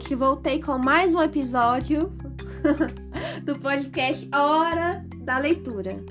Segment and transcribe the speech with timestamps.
[0.00, 2.10] gente, voltei com mais um episódio
[3.44, 6.02] do podcast Hora da Leitura.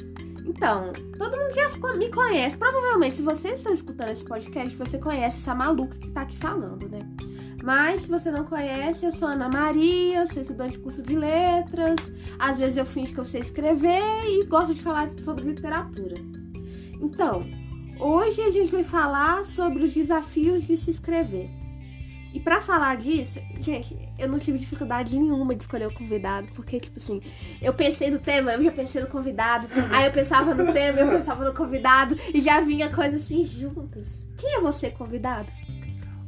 [0.45, 2.55] Então, todo mundo já me conhece.
[2.55, 6.87] Provavelmente, se você está escutando esse podcast, você conhece essa maluca que tá aqui falando,
[6.87, 6.99] né?
[7.63, 11.95] Mas se você não conhece, eu sou Ana Maria, sou estudante de curso de letras.
[12.37, 16.15] Às vezes eu finjo que eu sei escrever e gosto de falar sobre literatura.
[17.01, 17.43] Então,
[17.99, 21.58] hoje a gente vai falar sobre os desafios de se escrever.
[22.31, 26.79] E para falar disso, gente, eu não tive dificuldade nenhuma de escolher o convidado, porque,
[26.79, 27.21] tipo assim,
[27.59, 31.09] eu pensei no tema, eu já pensei no convidado, aí eu pensava no tema, eu
[31.09, 34.23] pensava no convidado, e já vinha coisas assim juntas.
[34.37, 35.51] Quem é você, convidado?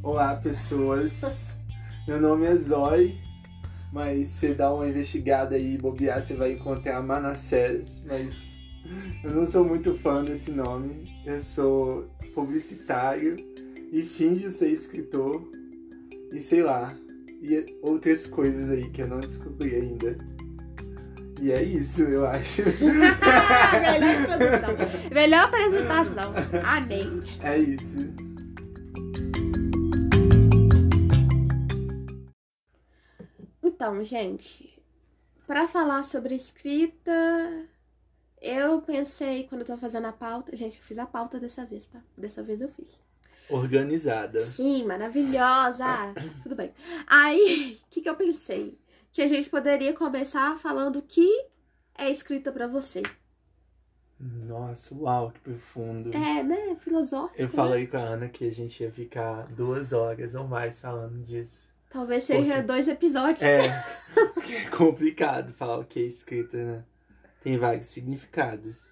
[0.01, 1.59] Olá, pessoas.
[2.07, 3.19] Meu nome é Zói,
[3.93, 8.59] mas você dá uma investigada aí, bobear, você vai encontrar Manassés, mas
[9.23, 11.21] eu não sou muito fã desse nome.
[11.23, 13.35] Eu sou publicitário
[13.91, 15.60] e finjo ser escritor
[16.31, 16.95] e sei lá,
[17.41, 20.17] e outras coisas aí que eu não descobri ainda.
[21.41, 22.61] E é isso, eu acho.
[23.81, 25.09] Melhor introdução.
[25.11, 26.33] Melhor apresentação.
[26.63, 27.21] Amém.
[27.41, 27.99] É isso.
[33.63, 34.79] Então, gente,
[35.47, 37.11] para falar sobre escrita,
[38.39, 40.55] eu pensei quando eu tô fazendo a pauta.
[40.55, 41.99] Gente, eu fiz a pauta dessa vez, tá?
[42.15, 43.01] Dessa vez eu fiz.
[43.51, 44.43] Organizada.
[44.45, 45.85] Sim, maravilhosa.
[46.41, 46.73] Tudo bem.
[47.07, 48.79] Aí, o que, que eu pensei?
[49.11, 51.45] Que a gente poderia começar falando o que
[51.97, 53.03] é escrita para você.
[54.19, 56.15] Nossa, uau, que profundo.
[56.15, 56.77] É, né?
[56.79, 57.41] Filosófico.
[57.41, 57.87] Eu falei né?
[57.87, 61.69] com a Ana que a gente ia ficar duas horas ou mais falando disso.
[61.89, 62.61] Talvez seja Porque...
[62.61, 63.41] dois episódios.
[63.41, 63.65] É,
[64.55, 66.85] é complicado falar o que é escrita, né?
[67.43, 68.89] Tem vários significados.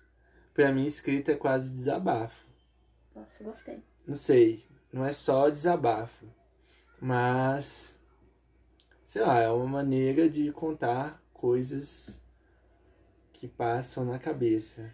[0.53, 2.45] Pra mim, escrita é quase desabafo.
[3.15, 6.25] Nossa, gostei não sei, não é só desabafo,
[6.99, 7.95] mas
[9.05, 12.19] sei lá, é uma maneira de contar coisas
[13.31, 14.91] que passam na cabeça.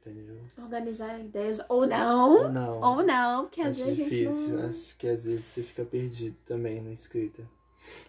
[0.00, 0.40] Entendeu?
[0.62, 2.44] Organizar ideias ou não.
[2.44, 2.80] Ou não.
[2.80, 4.50] Ou não, porque às vezes difícil.
[4.50, 4.68] Não...
[4.68, 7.42] Acho que às vezes você fica perdido também na escrita.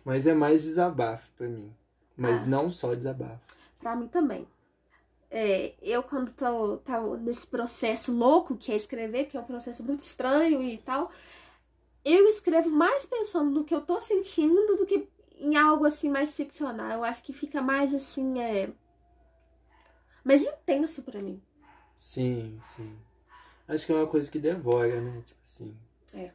[0.05, 1.73] Mas é mais desabafo para mim.
[2.15, 2.45] Mas ah.
[2.45, 3.41] não só desabafo.
[3.79, 4.47] Para mim também
[5.29, 9.45] é, eu quando tô, tô tá nesse processo louco que é escrever, que é um
[9.45, 11.11] processo muito estranho e tal,
[12.03, 15.07] eu escrevo mais pensando no que eu tô sentindo do que
[15.39, 16.89] em algo assim mais ficcional.
[16.91, 18.69] Eu acho que fica mais assim, é.
[20.23, 21.41] mais intenso para mim.
[21.95, 22.97] Sim, sim.
[23.67, 25.21] Acho que é uma coisa que devora, né?
[25.25, 25.77] Tipo assim.
[26.13, 26.31] É.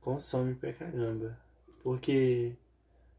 [0.00, 1.36] Consome pra caramba.
[1.82, 2.52] Porque,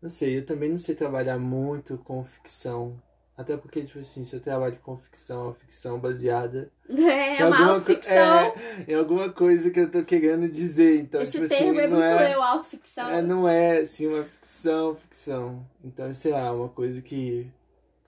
[0.01, 3.01] não sei, eu também não sei trabalhar muito com ficção
[3.39, 6.69] até porque, tipo assim, se eu trabalho com ficção, ficção baseada.
[6.89, 8.13] É, em uma autoficção.
[8.13, 10.99] É, em alguma coisa que eu tô querendo dizer.
[10.99, 13.09] Então, Esse tipo termo assim, é muito é, eu, autoficção.
[13.09, 15.65] É, não é, assim, uma ficção, ficção.
[15.81, 17.49] Então, sei lá, uma coisa que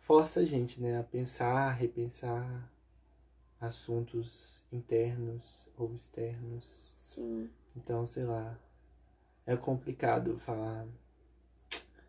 [0.01, 2.69] força a gente, né, a pensar, repensar
[3.61, 6.91] assuntos internos ou externos.
[6.97, 7.49] Sim.
[7.77, 8.59] Então, sei lá,
[9.45, 10.85] é complicado falar.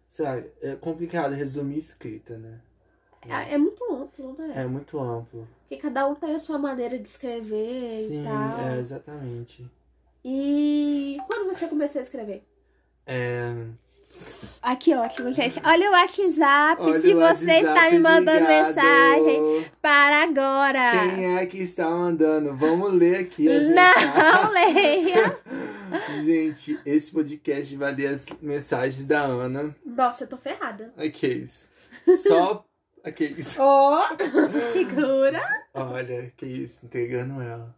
[0.09, 2.61] Sei lá, é complicado resumir escrita, né?
[3.29, 4.53] É, é muito amplo, né?
[4.57, 5.47] É muito amplo.
[5.61, 8.61] Porque cada um tem a sua maneira de escrever Sim, e tal.
[8.61, 9.71] É, exatamente.
[10.25, 12.45] E quando você começou a escrever?
[13.07, 13.53] É.
[14.61, 15.61] Aqui, ótimo, gente.
[15.65, 16.83] Olha o WhatsApp.
[16.83, 18.67] Olha se o você WhatsApp está me mandando ligado.
[18.67, 20.91] mensagem, para agora.
[21.15, 22.55] Quem é que está mandando?
[22.55, 25.39] Vamos ler aqui as Não leia.
[26.23, 29.75] Gente, esse podcast vai ler as mensagens da Ana.
[29.85, 30.93] Nossa, eu tô ferrada.
[30.97, 31.49] Ok.
[32.23, 32.65] Só
[33.05, 33.59] Aqueles.
[33.59, 35.41] Ó, oh, segura.
[35.75, 37.77] Olha, que isso, entregando ela.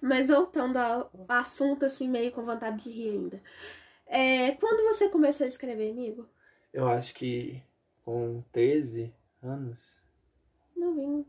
[0.00, 3.42] Mas voltando ao assunto, assim, meio com vontade de rir ainda.
[4.06, 6.28] É, quando você começou a escrever, amigo?
[6.72, 7.62] Eu acho que
[8.04, 9.12] com 13
[9.42, 9.78] anos.
[10.76, 11.26] Novinho.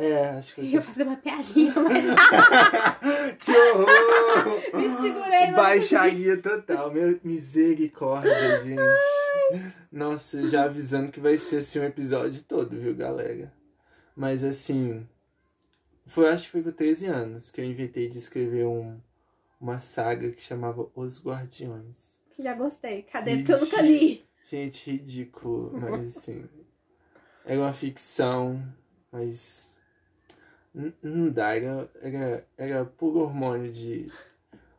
[0.00, 0.62] É, acho que.
[0.62, 2.04] Eu ia fazer uma piadinha, mas.
[3.38, 3.86] que horror!
[4.74, 6.90] Me segurei, Baixaria total.
[6.90, 8.80] Meu, misericórdia, gente.
[9.92, 13.52] Nossa, já avisando que vai ser assim um episódio todo, viu, galera?
[14.16, 15.06] Mas assim.
[16.06, 18.98] Foi, acho que foi com 13 anos que eu inventei de escrever um,
[19.60, 22.18] uma saga que chamava Os Guardiões.
[22.38, 23.02] Já gostei.
[23.02, 23.36] Cadê?
[23.36, 24.24] Porque eu nunca li.
[24.48, 26.48] Gente, ridículo, mas assim.
[27.44, 28.62] Era uma ficção,
[29.12, 29.79] mas.
[30.72, 34.10] Não dá, era, era, era puro hormônio de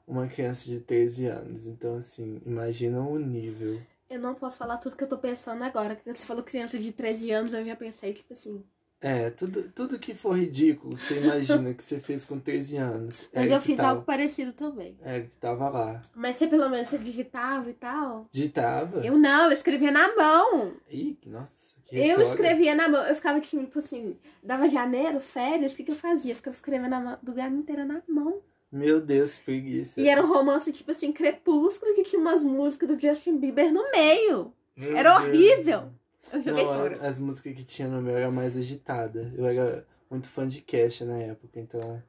[0.08, 1.68] uma criança de 13 anos.
[1.68, 3.82] Então, assim, imagina o nível.
[4.10, 5.96] Eu não posso falar tudo que eu tô pensando agora.
[5.96, 8.64] Porque você falou criança de 13 anos, eu já pensei, tipo assim.
[9.04, 13.28] É, tudo, tudo que for ridículo, você imagina que você fez com 13 anos.
[13.34, 14.96] Mas é eu fiz tava, algo parecido também.
[15.02, 16.00] É, que tava lá.
[16.14, 18.28] Mas você pelo menos você digitava e tal?
[18.32, 19.04] Digitava.
[19.04, 20.74] Eu não, eu escrevia na mão.
[20.88, 21.71] Ih, nossa.
[21.92, 23.04] Eu escrevia na mão.
[23.06, 26.32] Eu ficava tipo assim, dava janeiro, férias, o que, que eu fazia?
[26.32, 28.40] Eu ficava escrevendo a lugar inteiro na mão.
[28.72, 30.00] Meu Deus, que preguiça.
[30.00, 33.92] E era um romance, tipo assim, crepúsculo, que tinha umas músicas do Justin Bieber no
[33.92, 34.54] meio.
[34.78, 35.28] Meu Era Deus.
[35.28, 35.90] horrível.
[36.32, 37.08] Eu joguei Não, fora.
[37.08, 39.30] as músicas que tinha no meu era mais agitada.
[39.36, 42.02] Eu era muito fã de Cash na época, então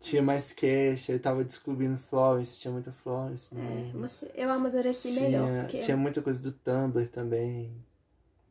[0.00, 3.54] tinha mais Cash, aí tava descobrindo Florence, tinha muita Florence.
[3.54, 3.90] É, Né?
[3.94, 5.60] você- eu amadureci tinha, melhor.
[5.64, 5.78] Porque...
[5.78, 7.70] tinha muita coisa do Tumblr também,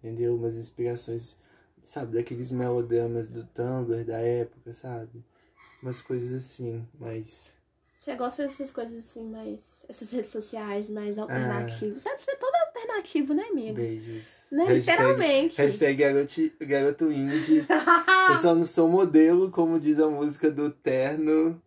[0.03, 0.35] entendeu?
[0.35, 1.37] Umas inspirações,
[1.83, 5.23] sabe, daqueles melodramas do Tumblr da época, sabe?
[5.81, 7.57] Umas coisas assim, mas...
[7.93, 9.83] Você gosta dessas coisas assim, mais.
[9.89, 11.23] Essas redes sociais mais Ah.
[11.23, 12.01] alternativas.
[12.01, 13.75] Sabe, você é todo alternativo, né, amigo?
[13.75, 14.47] Beijos.
[14.49, 14.63] Né?
[14.67, 15.57] Hashtag- Literalmente.
[15.61, 17.65] Hashtag garoto, garoto indie.
[18.29, 21.61] Eu só não sou modelo, como diz a música do Terno,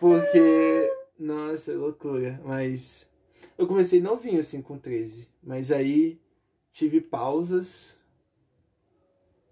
[0.00, 0.92] porque.
[1.18, 2.40] Nossa, loucura.
[2.44, 3.08] Mas.
[3.56, 5.28] Eu comecei novinho, assim, com 13.
[5.40, 6.18] Mas aí
[6.76, 7.96] tive pausas.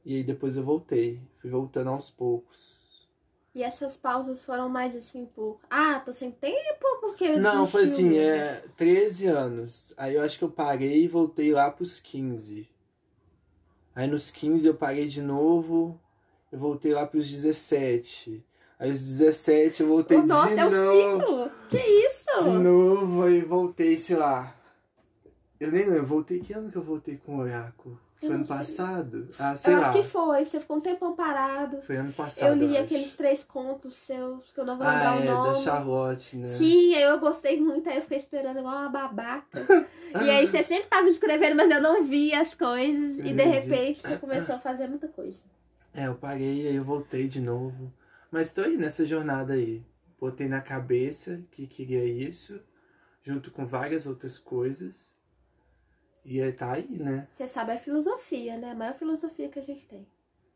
[0.04, 1.20] E aí depois eu voltei.
[1.38, 2.84] Fui voltando aos poucos.
[3.54, 5.58] E essas pausas foram mais assim por.
[5.70, 7.36] Ah, tô sem tempo porque.
[7.36, 9.94] Não, foi assim, é 13 anos.
[9.96, 12.68] Aí eu acho que eu parei e voltei lá pros 15.
[13.94, 15.98] Aí nos 15 eu parei de novo.
[16.52, 18.44] Eu voltei lá pros 17.
[18.78, 21.20] Aí os 17 eu voltei Oh, nossa, de é o novo.
[21.20, 21.50] ciclo!
[21.68, 22.42] Que isso?
[22.44, 24.54] De novo, aí voltei, sei lá.
[25.64, 26.40] Eu nem lembro, voltei.
[26.40, 27.98] Que ano que eu voltei com o Oráculo?
[28.22, 28.56] Eu Foi ano sei.
[28.56, 29.28] passado?
[29.38, 29.88] Ah, sei eu lá.
[29.90, 30.44] acho que foi.
[30.44, 31.82] Você ficou um tempão parado.
[31.82, 32.48] Foi ano passado.
[32.48, 32.84] eu li acho.
[32.84, 35.48] aqueles três contos seus, que eu não vou lembrar Ah, o é, nome.
[35.48, 36.46] da Charlotte, né?
[36.48, 39.58] Sim, aí eu gostei muito, aí eu fiquei esperando igual uma babaca.
[40.24, 43.18] e aí você sempre tava escrevendo, mas eu não via as coisas.
[43.18, 43.48] E de Entendi.
[43.50, 45.42] repente você começou a fazer muita coisa.
[45.92, 47.92] É, eu parei, aí eu voltei de novo.
[48.30, 49.84] Mas tô aí nessa jornada aí.
[50.18, 52.58] Botei na cabeça que queria isso,
[53.22, 55.13] junto com várias outras coisas.
[56.24, 57.26] E aí tá aí, né?
[57.28, 58.70] Você sabe a filosofia, né?
[58.70, 60.06] A maior filosofia que a gente tem.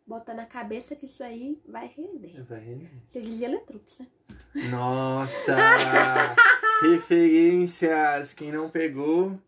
[0.07, 2.43] Bota na cabeça que isso aí vai render.
[2.45, 2.89] Vai, né?
[3.13, 4.07] Já dizia Letrux, né?
[4.71, 5.55] Nossa!
[6.81, 8.33] Referências!
[8.33, 9.39] Quem não pegou,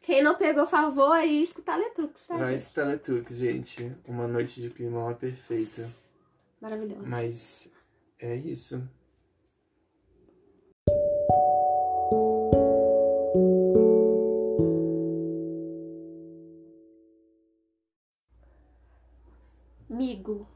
[0.00, 2.36] Quem não pegou favor aí, escutar Letrux, tá?
[2.36, 2.60] vai gente?
[2.60, 3.92] escutar Letrux, gente.
[4.06, 5.90] Uma noite de climão é perfeita.
[6.60, 7.04] Maravilhoso.
[7.06, 7.72] Mas
[8.20, 8.88] é isso.
[20.28, 20.46] Amigo,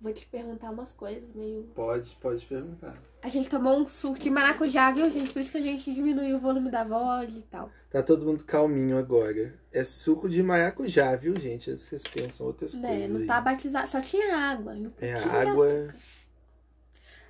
[0.00, 1.64] vou te perguntar umas coisas meio.
[1.74, 2.96] Pode, pode perguntar.
[3.22, 5.32] A gente tomou um suco de maracujá, viu, gente?
[5.32, 7.70] Por isso que a gente diminuiu o volume da voz e tal.
[7.90, 9.58] Tá todo mundo calminho agora.
[9.72, 11.70] É suco de maracujá, viu, gente?
[11.70, 12.88] Antes Vocês pensam outras Né?
[12.88, 13.10] coisas.
[13.10, 13.26] Não aí.
[13.26, 14.74] tá batizado, só tinha água.
[15.00, 15.66] É de água.
[15.66, 15.96] açúcar.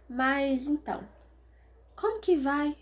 [0.08, 1.06] Mas então,
[1.94, 2.76] como que vai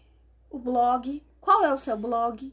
[0.51, 1.23] o blog?
[1.41, 2.53] Qual é o seu blog?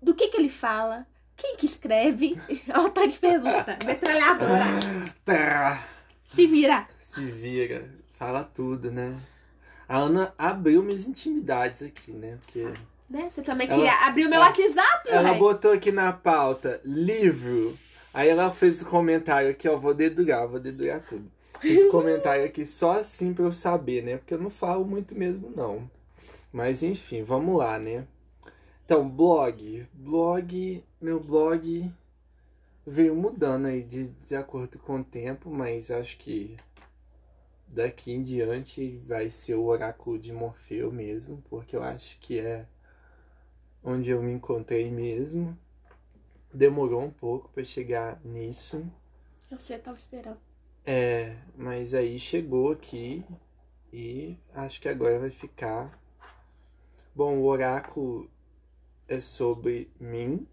[0.00, 1.06] Do que que ele fala?
[1.36, 2.38] Quem que escreve?
[2.74, 3.78] Ó, tá de pergunta.
[3.84, 4.78] Metralhadora.
[5.24, 5.86] Tá.
[6.24, 6.88] Se vira.
[6.98, 7.88] Se vira.
[8.18, 9.14] Fala tudo, né?
[9.88, 12.38] A Ana abriu minhas intimidades aqui, né?
[12.42, 12.66] Porque
[13.08, 13.28] Né?
[13.30, 15.38] Você também Ela- queria abrir o meu ela- WhatsApp, ela ué?
[15.38, 17.76] botou aqui na pauta livro.
[18.12, 19.76] Aí ela fez o comentário aqui, ó.
[19.76, 21.30] Vou dedurar, vou dedurar tudo.
[21.60, 24.16] Fiz o comentário aqui só assim pra eu saber, né?
[24.16, 25.88] Porque eu não falo muito mesmo, não.
[26.52, 28.04] Mas enfim, vamos lá, né?
[28.86, 29.84] Então, blog.
[29.92, 30.84] Blog.
[31.00, 31.92] Meu blog
[32.86, 36.56] veio mudando aí de, de acordo com o tempo, mas acho que
[37.66, 42.64] daqui em diante vai ser o oráculo de Morfeu mesmo, porque eu acho que é
[43.82, 45.58] onde eu me encontrei mesmo.
[46.54, 48.88] Demorou um pouco pra chegar nisso.
[49.50, 50.38] Eu sei, eu tava esperando.
[50.84, 53.24] É, mas aí chegou aqui
[53.92, 56.00] e acho que agora vai ficar.
[57.12, 58.30] Bom, o oráculo
[59.08, 60.46] é sobre mim,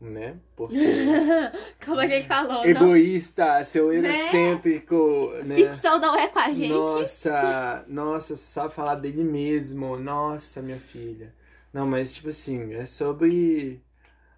[0.00, 0.38] né?
[0.54, 0.76] Porque
[1.84, 2.64] Como a gente falou, não.
[2.64, 3.98] egoísta, seu Né?
[3.98, 5.56] egocêntrico, né?
[5.56, 6.68] Ficção não é com a gente.
[6.68, 9.96] Nossa, nossa, você sabe falar dele mesmo.
[9.98, 11.34] Nossa, minha filha.
[11.72, 13.82] Não, mas tipo assim, é sobre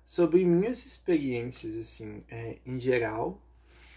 [0.05, 3.41] sobre minhas experiências assim, é, em geral,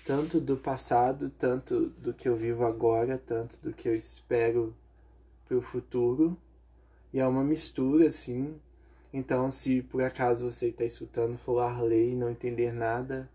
[0.06, 4.75] tanto do passado, tanto do que eu vivo agora, tanto do que eu espero
[5.48, 6.38] pro futuro.
[7.13, 8.56] E é uma mistura assim.
[9.13, 13.30] Então, se por acaso você está escutando falar lei e não entender nada,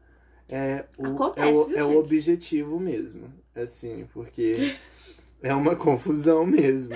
[0.48, 3.32] é o, Acontece, é o, viu, é o objetivo mesmo.
[3.54, 4.54] Assim, porque
[5.42, 6.94] é uma confusão mesmo.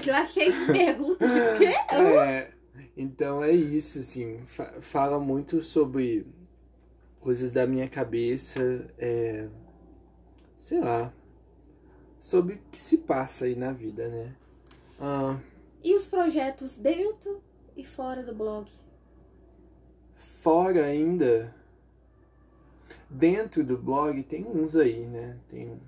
[0.00, 1.30] De lá cheio de perguntas.
[1.34, 1.74] O quê?
[1.90, 2.50] É,
[2.96, 4.40] então é isso, assim.
[4.46, 6.26] fa- fala muito sobre
[7.20, 8.60] coisas da minha cabeça,
[8.98, 9.48] é,
[10.56, 11.12] sei lá,
[12.20, 14.34] sobre o que se passa aí na vida, né?
[15.00, 15.38] Ah,
[15.82, 17.42] E os projetos dentro
[17.80, 18.66] e fora do blog?
[20.40, 21.54] fora ainda,
[23.08, 25.36] dentro do blog tem uns aí, né?
[25.48, 25.78] Tem,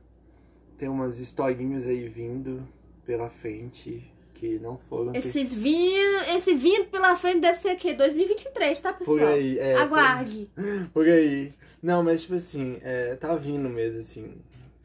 [0.77, 2.67] tem umas historinhas aí vindo
[3.05, 7.95] pela frente que não foram Esses vinho, esse vindo pela frente deve ser o quê?
[7.95, 9.17] 2023, tá, pessoal?
[9.17, 9.59] por aí.
[9.59, 10.51] É, Aguarde.
[10.55, 11.55] Por, por aí.
[11.83, 14.35] Não, mas tipo assim, é, tá vindo mesmo, assim.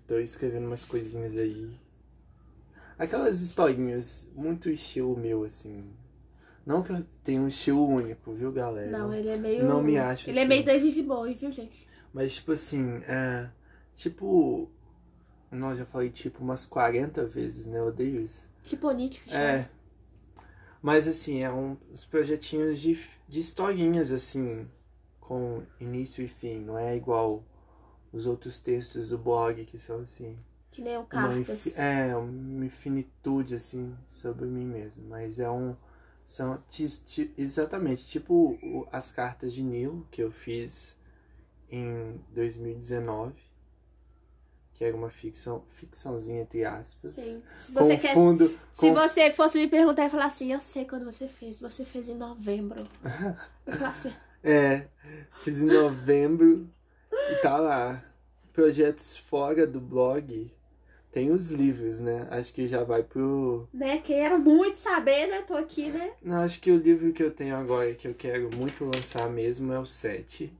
[0.07, 1.69] Tô escrevendo umas coisinhas aí.
[2.97, 5.83] Aquelas historinhas muito estilo meu, assim.
[6.67, 8.91] Não que eu tenha um estilo único, viu, galera?
[8.91, 9.63] Não, ele é meio.
[9.65, 10.49] Não me acho Ele é assim.
[10.49, 11.87] meio David Bowie, viu, gente?
[12.13, 13.49] Mas, tipo assim, é.
[13.95, 14.69] Tipo.
[15.49, 17.79] Não, já falei tipo umas 40 vezes, né?
[17.79, 18.45] Eu odeio isso.
[18.65, 19.33] Tipo Nietzsche.
[19.33, 19.69] É.
[20.81, 24.67] Mas, assim, é um, uns projetinhos de, de historinhas, assim.
[25.21, 26.59] Com início e fim.
[26.59, 27.45] Não é igual
[28.11, 30.35] os outros textos do blog, que são, assim.
[30.69, 31.65] Que nem o Uma Cartas.
[31.65, 35.05] infi- é, uma infinitude, assim, sobre mim mesmo.
[35.07, 35.73] Mas é um.
[36.27, 36.61] São
[37.37, 38.59] exatamente, tipo
[38.91, 40.93] as cartas de Nilo que eu fiz
[41.71, 43.33] em 2019.
[44.73, 47.15] Que era uma ficção, ficçãozinha entre aspas.
[47.15, 47.41] Sim.
[47.65, 48.13] Se você quer.
[48.13, 48.59] fundo.
[48.73, 51.57] Se com- você fosse me perguntar e falar assim, eu sei quando você fez.
[51.61, 52.85] Você fez em novembro.
[53.85, 54.87] Assim, É,
[55.43, 56.69] fiz em novembro
[57.11, 58.03] e tá lá.
[58.51, 60.53] Projetos fora do blog.
[61.11, 62.27] Tem os livros, né?
[62.29, 63.67] Acho que já vai pro.
[63.73, 63.99] né?
[63.99, 65.41] Quero muito saber, né?
[65.41, 66.13] Tô aqui, né?
[66.21, 69.71] Não, acho que o livro que eu tenho agora que eu quero muito lançar mesmo
[69.73, 70.51] é o 7.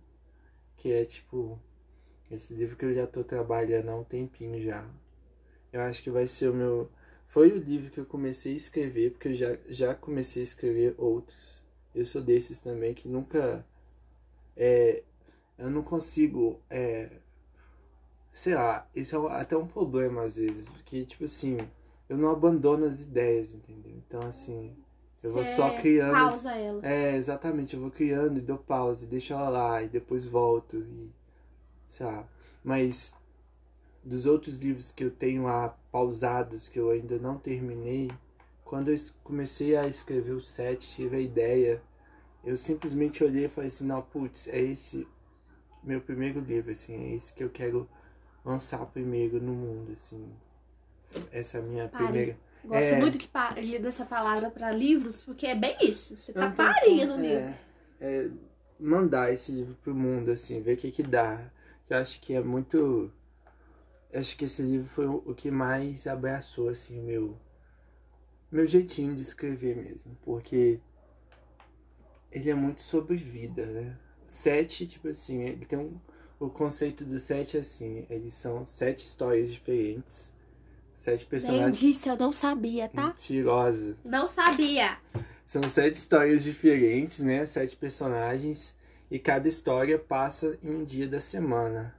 [0.78, 1.60] Que é tipo.
[2.32, 4.86] Esse livro que eu já tô trabalhando há um tempinho já.
[5.72, 6.90] Eu acho que vai ser o meu.
[7.28, 10.96] Foi o livro que eu comecei a escrever, porque eu já, já comecei a escrever
[10.98, 11.62] outros.
[11.94, 13.66] Eu sou desses também que nunca.
[14.56, 15.04] É,
[15.58, 16.60] eu não consigo.
[16.70, 17.12] É,
[18.38, 20.70] sei lá, isso é até um problema às vezes.
[20.70, 21.58] Porque, tipo assim,
[22.08, 23.94] eu não abandono as ideias, entendeu?
[23.98, 24.76] Então, assim.
[25.24, 26.12] Eu vou só criando.
[26.12, 26.88] Pausa ela.
[26.88, 30.78] é, exatamente, eu vou criando e dou pausa, e deixo ela lá e depois volto
[30.78, 31.10] e
[31.90, 32.28] sei lá.
[32.64, 33.16] Mas
[34.04, 38.12] dos outros livros que eu tenho lá pausados que eu ainda não terminei,
[38.64, 41.82] quando eu comecei a escrever o set, tive a ideia,
[42.46, 45.08] eu simplesmente olhei e falei assim, não, putz, é esse
[45.84, 47.90] meu primeiro livro, assim, é esse que eu quero
[48.48, 50.26] lançar primeiro no mundo, assim.
[51.32, 52.04] Essa é a minha Pare.
[52.06, 52.38] primeira.
[52.64, 53.00] Gosto É.
[53.00, 56.16] muito de, pa- de- dessa palavra pra livros, porque é bem isso.
[56.18, 57.40] Você tá parindo como- no livro.
[57.44, 57.58] é,
[58.00, 58.30] é,
[58.80, 61.50] mandar esse livro pro mundo, assim, ver o que que dá.
[61.90, 63.12] Eu acho que é muito.
[64.12, 67.38] eu Acho que esse livro foi o o que mais abraçou, assim, o meu.
[68.52, 70.18] Meu jeitinho de escrever mesmo.
[70.24, 70.80] Porque
[72.32, 73.98] ele é muito sobre vida, né?
[74.28, 76.00] Sete, tipo assim, ele tem um.
[76.40, 80.32] O conceito do sete é assim, eles são sete histórias diferentes.
[80.94, 83.08] Sete Nem personagens disse, eu não sabia, tá?
[83.08, 83.96] mentirosa.
[84.04, 84.98] Não sabia.
[85.46, 87.46] São sete histórias diferentes, né?
[87.46, 88.76] Sete personagens.
[89.10, 91.96] E cada história passa em um dia da semana.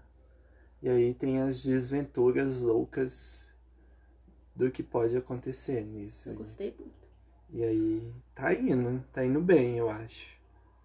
[0.82, 3.50] E aí tem as desventuras loucas
[4.54, 6.28] do que pode acontecer nisso.
[6.28, 6.38] Eu aí.
[6.38, 7.08] gostei muito.
[7.50, 10.26] E aí tá indo, tá indo bem, eu acho.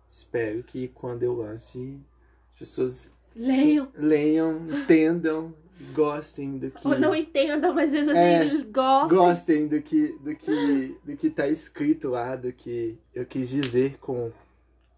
[0.10, 2.00] Espero que quando eu lance,
[2.48, 3.88] as pessoas Leiam.
[3.96, 5.54] leiam, entendam,
[5.94, 6.88] gostem do que.
[6.88, 8.46] Ou não entendam, mas mesmo assim É.
[8.46, 9.18] eles gostam.
[9.18, 13.98] gostem do que do que do que tá escrito lá, do que eu quis dizer
[14.00, 14.32] com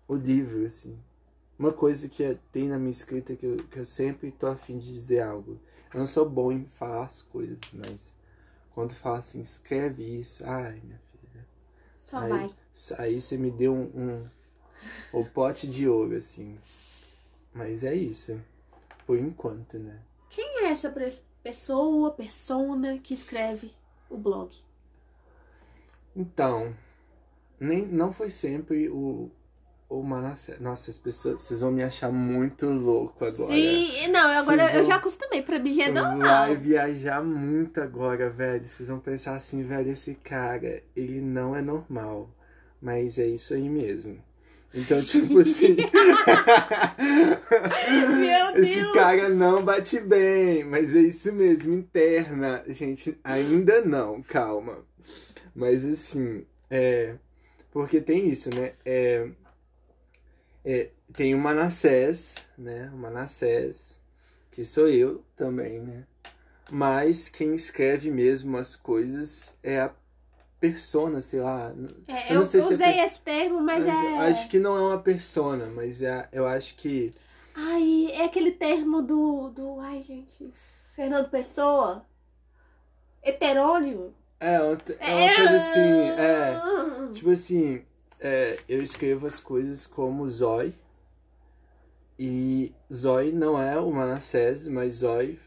[0.07, 0.97] o livro, assim.
[1.57, 4.91] Uma coisa que tem na minha escrita que eu, que eu sempre tô afim de
[4.91, 5.57] dizer algo.
[5.93, 8.13] Eu não sou bom em falar as coisas, mas
[8.73, 11.45] quando fala assim, escreve isso, ai, minha filha.
[11.95, 12.49] Só aí, vai.
[12.97, 14.25] Aí você me deu um, um
[15.13, 16.57] o pote de ouro, assim.
[17.55, 18.39] Mas é isso.
[19.07, 19.97] Por enquanto, né?
[20.29, 20.93] Quem é essa
[21.41, 23.71] pessoa, persona que escreve
[24.09, 24.53] o blog?
[26.15, 26.75] Então,
[27.59, 29.31] nem, não foi sempre o,
[29.89, 30.59] o Manassés.
[30.59, 33.53] Nossa, as pessoas, vocês vão me achar muito louco agora.
[33.53, 35.41] Sim, não, agora Vocês eu vão- já acostumei.
[35.41, 36.55] Pra já é Vai normal.
[36.57, 38.65] viajar muito agora, velho.
[38.67, 42.29] Vocês vão pensar assim, velho, esse cara, ele não é normal.
[42.81, 44.21] Mas é isso aí mesmo.
[44.73, 45.77] Então, tipo assim.
[48.19, 48.93] Meu Esse Deus!
[48.93, 52.63] cara não bate bem, mas é isso mesmo, interna.
[52.67, 54.85] Gente, ainda não, calma.
[55.53, 57.15] Mas assim, é.
[57.71, 58.73] Porque tem isso, né?
[58.85, 59.29] É,
[60.63, 62.89] é, tem o Manassés, né?
[62.93, 64.01] O Manassés,
[64.51, 66.05] que sou eu também, né?
[66.71, 69.93] Mas quem escreve mesmo as coisas é a
[70.71, 71.73] persona, sei lá.
[72.07, 74.17] É, Eu eu, não sei se é usei esse termo, mas, Mas é.
[74.29, 77.11] acho que não é uma persona, mas é, eu acho que
[77.55, 79.49] Ai, é aquele termo do.
[79.49, 79.79] do.
[79.79, 80.53] Ai, gente.
[80.91, 82.05] Fernando Pessoa.
[83.23, 84.13] Heterônimo.
[84.39, 87.13] É, uma, é uma coisa assim, é.
[87.13, 87.85] Tipo assim,
[88.19, 90.73] é, eu escrevo as coisas como Zói.
[92.19, 95.39] E Zói não é o Manassés, mas Zói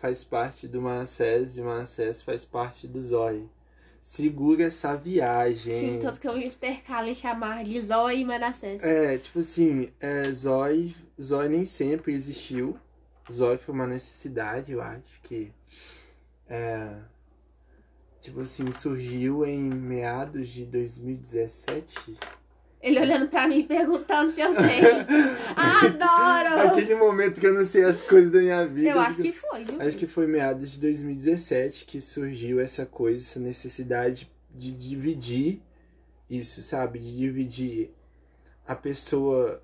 [0.00, 3.48] faz parte do Manassés e Manassés faz parte do Zói.
[4.02, 5.78] Segura essa viagem.
[5.78, 8.82] Sim, tanto que eu intercalo em chamar de Zói e Manassés.
[8.82, 12.76] É, tipo assim, é, Zói, Zói nem sempre existiu.
[13.30, 15.52] Zói foi uma necessidade, eu acho que.
[16.48, 16.96] É,
[18.20, 22.18] tipo assim, surgiu em meados de 2017.
[22.82, 24.82] Ele olhando pra mim perguntando se eu sei.
[25.54, 26.68] Adoro!
[26.68, 28.88] Aquele momento que eu não sei as coisas da minha vida.
[28.88, 29.80] Eu acho que foi, viu?
[29.80, 35.62] Acho que foi meados de 2017 que surgiu essa coisa, essa necessidade de dividir
[36.28, 36.98] isso, sabe?
[36.98, 37.92] De dividir
[38.66, 39.62] a pessoa.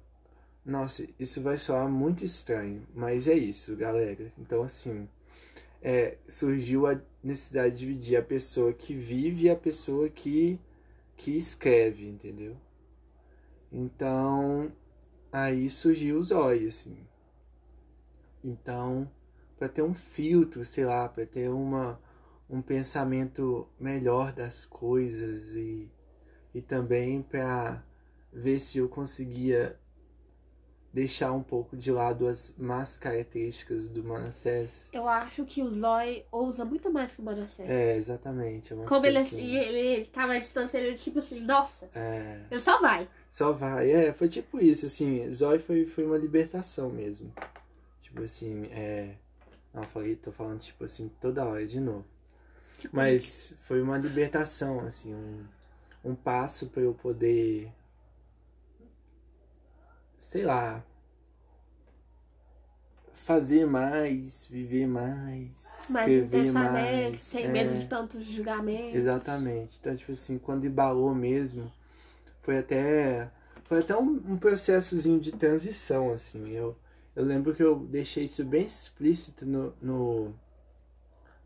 [0.64, 4.30] Nossa, isso vai soar muito estranho, mas é isso, galera.
[4.38, 5.08] Então, assim,
[5.82, 10.56] é, surgiu a necessidade de dividir a pessoa que vive e a pessoa que,
[11.16, 12.56] que escreve, entendeu?
[13.70, 14.72] Então,
[15.30, 16.96] aí surgiu o zóio, assim.
[18.42, 19.10] Então,
[19.58, 22.00] para ter um filtro, sei lá, para ter uma,
[22.48, 25.90] um pensamento melhor das coisas e,
[26.54, 27.84] e também para
[28.32, 29.78] ver se eu conseguia
[30.92, 34.88] deixar um pouco de lado as más características do Manassés.
[34.92, 37.68] Eu acho que o Zói ousa muito mais que o Manassés.
[37.68, 38.72] É, exatamente.
[38.72, 42.58] É Como ele, assim, ele, ele tava à distância, ele tipo assim, nossa, é, eu
[42.58, 43.08] só vai.
[43.30, 43.90] só vai.
[43.90, 47.32] É, foi tipo isso, assim, Zói foi, foi uma libertação mesmo.
[48.02, 49.14] Tipo assim, é.
[49.72, 52.04] Não, falei, tô falando tipo assim toda hora de novo.
[52.78, 55.44] Tipo, Mas foi uma libertação, assim, um,
[56.04, 57.70] um passo para eu poder.
[60.18, 60.84] Sei lá.
[63.12, 65.50] Fazer mais, viver mais,
[65.90, 67.20] mais escrever mais.
[67.20, 68.96] sem é, medo de tantos julgamentos.
[68.96, 69.76] Exatamente.
[69.78, 71.70] Então, tipo assim, quando embalou mesmo,
[72.42, 73.30] foi até.
[73.64, 76.50] Foi até um, um processozinho de transição, assim.
[76.50, 76.76] Eu,
[77.14, 80.34] eu lembro que eu deixei isso bem explícito no, no,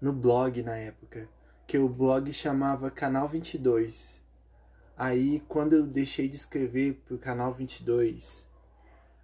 [0.01, 1.29] no blog na época.
[1.67, 4.23] Que o blog chamava Canal 22.
[4.97, 8.52] Aí, quando eu deixei de escrever pro Canal 22,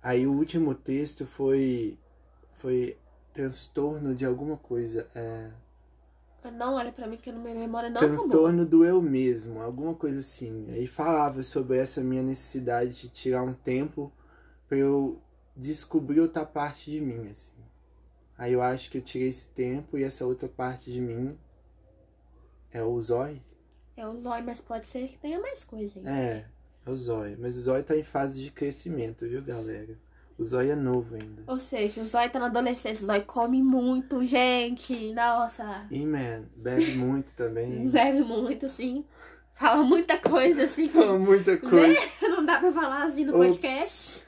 [0.03, 1.99] aí o último texto foi.
[2.55, 2.97] Foi
[3.33, 5.07] transtorno de alguma coisa.
[5.15, 5.51] É,
[6.51, 10.19] Não olha pra mim que a minha memória não transtorno do eu mesmo, alguma coisa
[10.21, 10.67] assim.
[10.71, 14.13] Aí falava sobre essa minha necessidade de tirar um tempo
[14.67, 15.21] pra eu
[15.57, 17.53] descobrir outra parte de mim, assim.
[18.37, 21.39] Aí eu acho que eu tirei esse tempo e essa outra parte de mim
[22.73, 23.41] é o zóio.
[23.97, 26.07] É o Zói, mas pode ser que tenha mais coisa aí.
[26.07, 26.47] É,
[26.89, 27.37] é o zóio.
[27.39, 29.97] Mas o zóio tá em fase de crescimento, viu, galera?
[30.39, 31.43] O zóio é novo ainda.
[31.49, 35.13] Ou seja, o Zói tá na adolescência, o Zói come muito, gente.
[35.13, 35.85] Nossa.
[35.91, 37.89] E, man, bebe muito também.
[37.91, 39.05] Bebe muito, sim.
[39.53, 40.87] Fala muita coisa, assim.
[40.89, 41.89] Fala muita coisa.
[41.89, 41.97] Né?
[42.23, 44.19] Não dá pra falar assim no podcast.
[44.21, 44.27] Ops.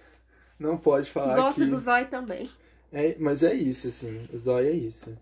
[0.58, 1.70] Não pode falar Gosto aqui.
[1.70, 2.50] do Zói também.
[2.92, 4.28] É, mas é isso, assim.
[4.32, 5.16] O zóio é isso.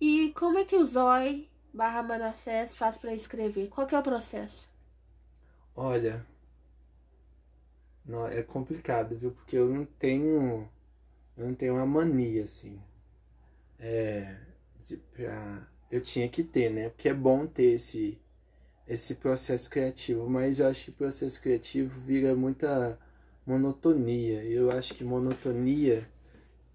[0.00, 3.68] E como é que o Zói barra Manassés faz pra escrever?
[3.68, 4.68] Qual que é o processo?
[5.76, 6.26] Olha,
[8.04, 9.30] não, é complicado, viu?
[9.32, 10.68] Porque eu não tenho,
[11.36, 12.80] eu não tenho uma mania assim.
[13.78, 14.36] É,
[14.84, 16.88] de, pra, eu tinha que ter, né?
[16.88, 18.18] Porque é bom ter esse,
[18.86, 22.98] esse processo criativo, mas eu acho que processo criativo vira muita
[23.46, 24.42] monotonia.
[24.44, 26.08] Eu acho que monotonia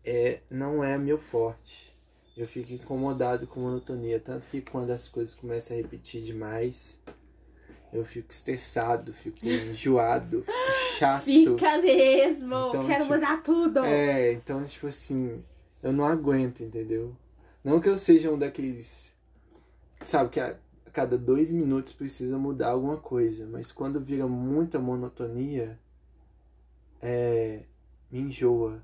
[0.04, 1.96] é, não é meu forte.
[2.36, 7.00] Eu fico incomodado com monotonia, tanto que quando as coisas começam a repetir demais,
[7.94, 10.52] eu fico estressado, fico enjoado, fico
[11.00, 11.24] chato.
[11.24, 12.48] Fica mesmo!
[12.70, 13.86] Então, Quero tipo, mudar tudo!
[13.86, 15.44] É, então, tipo assim,
[15.82, 17.16] eu não aguento, entendeu?
[17.64, 19.16] Não que eu seja um daqueles.
[20.02, 20.58] Sabe, que a
[20.94, 25.78] cada dois minutos precisa mudar alguma coisa, mas quando vira muita monotonia,
[27.02, 27.62] é.
[28.12, 28.82] me enjoa.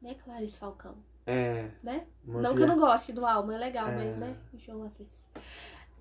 [0.00, 0.94] Né, Clarice Falcão?
[1.26, 1.70] É.
[1.82, 2.06] Né?
[2.22, 3.96] não que via- eu não goste do álbum, é legal, É.
[3.96, 4.36] mas né?
[4.52, 5.14] Enjoa às vezes.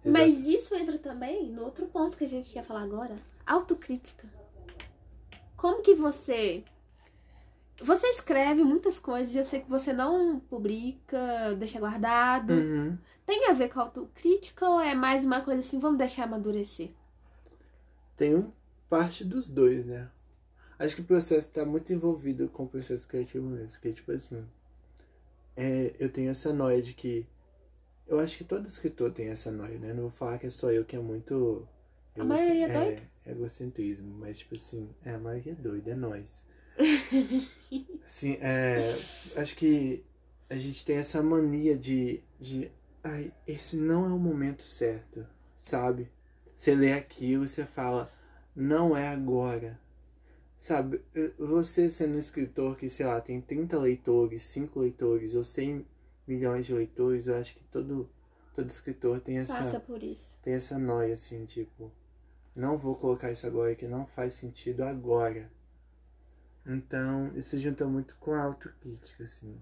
[0.06, 0.12] Exato.
[0.12, 3.16] Mas isso entra também no outro ponto que a gente ia falar agora.
[3.46, 4.28] Autocrítica.
[5.56, 6.64] Como que você.
[7.82, 12.54] Você escreve muitas coisas e eu sei que você não publica, deixa guardado.
[12.54, 12.98] Uhum.
[13.26, 16.92] Tem a ver com autocrítica ou é mais uma coisa assim, vamos deixar amadurecer?
[18.16, 18.52] Tem um
[18.90, 20.10] parte dos dois, né?
[20.78, 23.80] Acho que o processo tá muito envolvido com o processo criativo mesmo.
[23.80, 24.46] Que tipo assim.
[25.56, 27.26] É, eu tenho essa noia de que.
[28.14, 29.94] Eu acho que todo escritor tem essa noia, né?
[29.94, 31.68] Não vou falar que é só eu que é muito.
[32.16, 33.02] A maioria é é, doida?
[33.26, 36.46] egocentrismo, mas tipo assim, é, a maioria é doida, é nós.
[38.06, 38.80] Sim, é,
[39.36, 40.04] acho que
[40.48, 42.72] a gente tem essa mania de, de
[43.04, 45.26] ai, esse não é o momento certo,
[45.58, 46.08] sabe?
[46.56, 48.12] Você lê aquilo e você fala,
[48.56, 49.80] não é agora.
[50.60, 51.02] Sabe,
[51.38, 55.86] você sendo um escritor que, sei lá, tem 30 leitores, 5 leitores, ou 100
[56.28, 58.10] milhões de leitores, eu acho que todo,
[58.56, 59.58] todo escritor tem essa.
[59.58, 60.38] Passa por isso.
[60.42, 61.92] Tem essa noia, assim, tipo,
[62.56, 65.52] não vou colocar isso agora que não faz sentido agora.
[66.66, 69.60] Então, isso junta muito com a autocrítica, assim.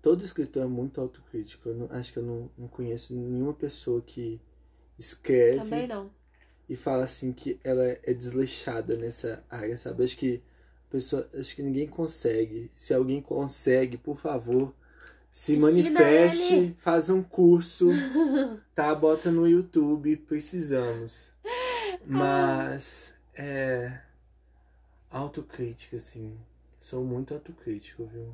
[0.00, 1.68] Todo escritor é muito autocrítico.
[1.68, 4.40] Eu não, acho que eu não, não conheço nenhuma pessoa que
[4.98, 5.88] escreve
[6.68, 10.04] e fala assim que ela é desleixada nessa área, sabe?
[10.04, 10.42] Acho que
[10.90, 12.70] pessoa, acho que ninguém consegue.
[12.74, 14.74] Se alguém consegue, por favor,
[15.34, 16.76] se manifeste, ele.
[16.78, 17.88] faz um curso,
[18.72, 18.94] tá?
[18.94, 21.32] Bota no YouTube, precisamos.
[22.06, 23.98] Mas é
[25.10, 26.38] autocrítica, assim.
[26.78, 28.32] Sou muito autocrítico, viu?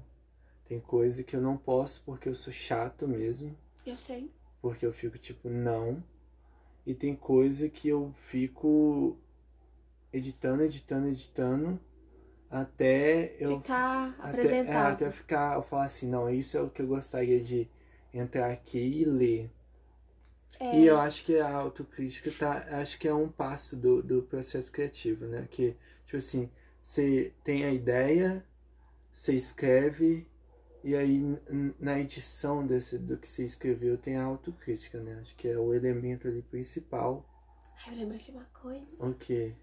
[0.68, 3.56] Tem coisa que eu não posso porque eu sou chato mesmo.
[3.86, 4.30] Eu sei.
[4.60, 6.04] Porque eu fico tipo, não.
[6.84, 9.16] E tem coisa que eu fico
[10.12, 11.80] editando, editando, editando
[12.50, 13.60] até eu.
[13.60, 17.40] Ficar Até, é, até ficar, eu falar assim, não, isso é o que eu gostaria
[17.40, 17.68] de
[18.12, 19.50] entrar aqui e ler.
[20.58, 24.22] É, E eu acho que a autocrítica tá, acho que é um passo do, do
[24.22, 25.46] processo criativo, né?
[25.50, 26.50] Que, tipo assim,
[26.82, 28.44] você tem a ideia,
[29.12, 30.26] você escreve,
[30.84, 31.20] e aí
[31.80, 35.18] na edição desse, do que você escreveu tem a autocrítica, né?
[35.22, 37.24] Acho que é o elemento ali principal.
[37.86, 38.96] Eu lembro de uma coisa.
[39.00, 39.54] O quê?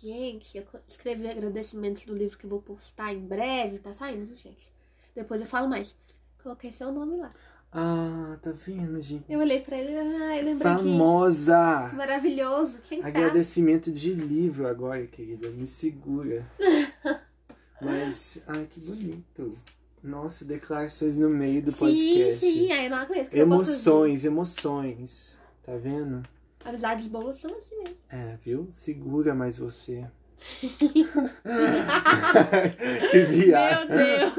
[0.00, 3.78] Gente, eu escrevi agradecimentos do livro que eu vou postar em breve.
[3.78, 4.70] Tá saindo, gente.
[5.14, 5.96] Depois eu falo mais.
[6.42, 7.32] Coloquei seu nome lá.
[7.72, 9.24] Ah, tá vendo, gente?
[9.28, 10.84] Eu olhei pra ele ah, eu lembrei disso.
[10.84, 11.90] Famosa!
[11.94, 12.78] Maravilhoso.
[12.82, 13.20] Tinha que estar.
[13.20, 15.48] Agradecimento de livro agora, querida.
[15.50, 16.46] Me segura.
[17.80, 19.56] Mas, ai, que bonito.
[20.02, 22.40] Nossa, declarações no meio do Sim, podcast.
[22.40, 22.72] sim.
[22.72, 25.38] Aí eu não acredito que Emoções, emoções.
[25.64, 26.22] Tá vendo?
[26.66, 27.96] Amizades boas são assim mesmo.
[28.08, 28.66] É, viu?
[28.70, 30.04] Segura mais você.
[33.10, 33.88] que viagem.
[33.88, 34.32] Meu Deus.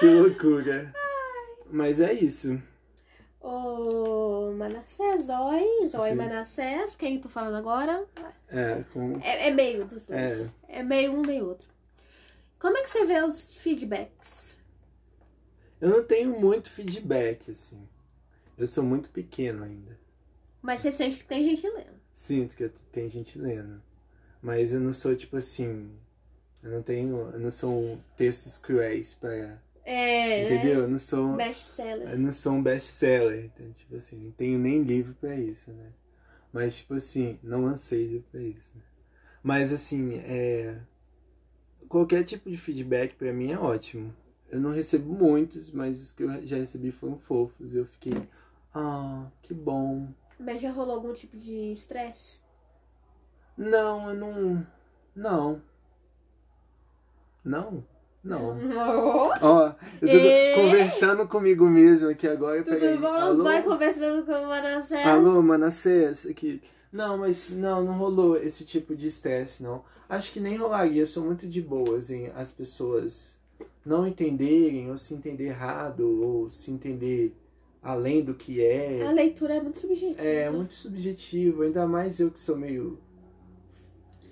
[0.00, 0.92] que loucura.
[1.70, 2.60] Mas é isso.
[3.40, 6.14] Ô, Manassés, Zói Sim.
[6.14, 6.96] Manassés.
[6.96, 8.04] Quem tô falando agora?
[8.48, 9.20] É, com.
[9.20, 10.54] É, é meio dos dois.
[10.68, 10.82] É.
[10.82, 11.68] meio um, meio outro.
[12.58, 14.58] Como é que você vê os feedbacks?
[15.80, 17.88] Eu não tenho muito feedback, assim.
[18.56, 19.98] Eu sou muito pequeno ainda.
[20.62, 22.00] Mas você sente que tem gente lendo.
[22.14, 23.82] Sinto que tem gente lendo.
[24.40, 25.90] Mas eu não sou tipo assim.
[26.62, 27.16] Eu não tenho.
[27.32, 29.60] Eu não sou textos cruéis para.
[29.84, 30.82] É, Entendeu?
[30.82, 31.32] Eu não sou.
[31.32, 31.48] né?
[31.48, 32.10] Best-seller.
[32.10, 33.44] Eu não sou um best-seller.
[33.46, 35.90] Então, tipo assim, não tenho nem livro pra isso, né?
[36.52, 38.70] Mas, tipo assim, não lancei livro pra isso.
[38.74, 38.82] Né?
[39.42, 40.78] Mas, assim, é.
[41.88, 44.14] Qualquer tipo de feedback pra mim é ótimo.
[44.48, 47.74] Eu não recebo muitos, mas os que eu já recebi foram fofos.
[47.74, 48.14] Eu fiquei.
[48.74, 50.08] Ah, que bom.
[50.42, 52.40] Mas já rolou algum tipo de estresse?
[53.56, 54.66] Não, eu não.
[55.14, 55.62] Não.
[57.44, 57.84] Não?
[58.24, 58.58] Não.
[59.42, 60.54] Ó, eu tô Ei.
[60.54, 62.62] conversando comigo mesmo aqui agora.
[62.62, 62.96] Tudo peraí.
[62.96, 63.06] bom?
[63.06, 63.42] Alô?
[63.44, 65.06] Vai conversando com o Manassés.
[65.06, 66.62] Alô, Manassés, aqui.
[66.92, 69.82] Não, mas não, não rolou esse tipo de estresse, não.
[70.08, 73.36] Acho que nem rolaria, eu sou muito de boas em as pessoas
[73.84, 77.34] não entenderem, ou se entender errado, ou se entender
[77.82, 79.04] além do que é.
[79.06, 80.22] A leitura é muito subjetiva.
[80.22, 82.98] É muito subjetivo, ainda mais eu que sou meio.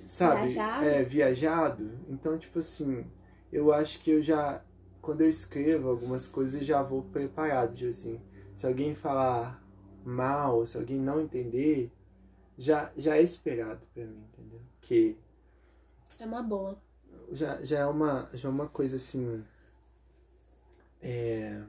[0.07, 0.49] Sabe?
[0.49, 0.85] Viajado.
[0.85, 1.91] É, viajado.
[2.09, 3.05] Então, tipo assim,
[3.53, 4.65] eu acho que eu já.
[5.03, 7.75] Quando eu escrevo algumas coisas, eu já vou preparado.
[7.77, 8.21] Tipo assim,
[8.55, 9.63] se alguém falar
[10.05, 11.91] mal, se alguém não entender,
[12.59, 14.61] já, já é esperado pra mim, entendeu?
[14.81, 15.17] Que
[16.19, 16.79] É uma boa.
[17.33, 19.43] já, já é uma já é uma coisa assim
[21.03, 21.63] é,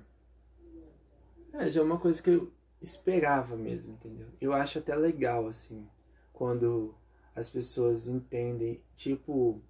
[1.53, 5.87] é já é uma coisa que eu esperava mesmo entendeu eu acho até legal assim
[6.33, 6.93] quando
[7.35, 9.61] as pessoas entendem tipo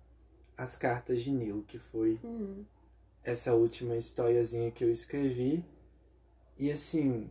[0.57, 2.63] as cartas de Nil que foi Hum.
[3.23, 5.65] essa última historiazinha que eu escrevi
[6.57, 7.29] e assim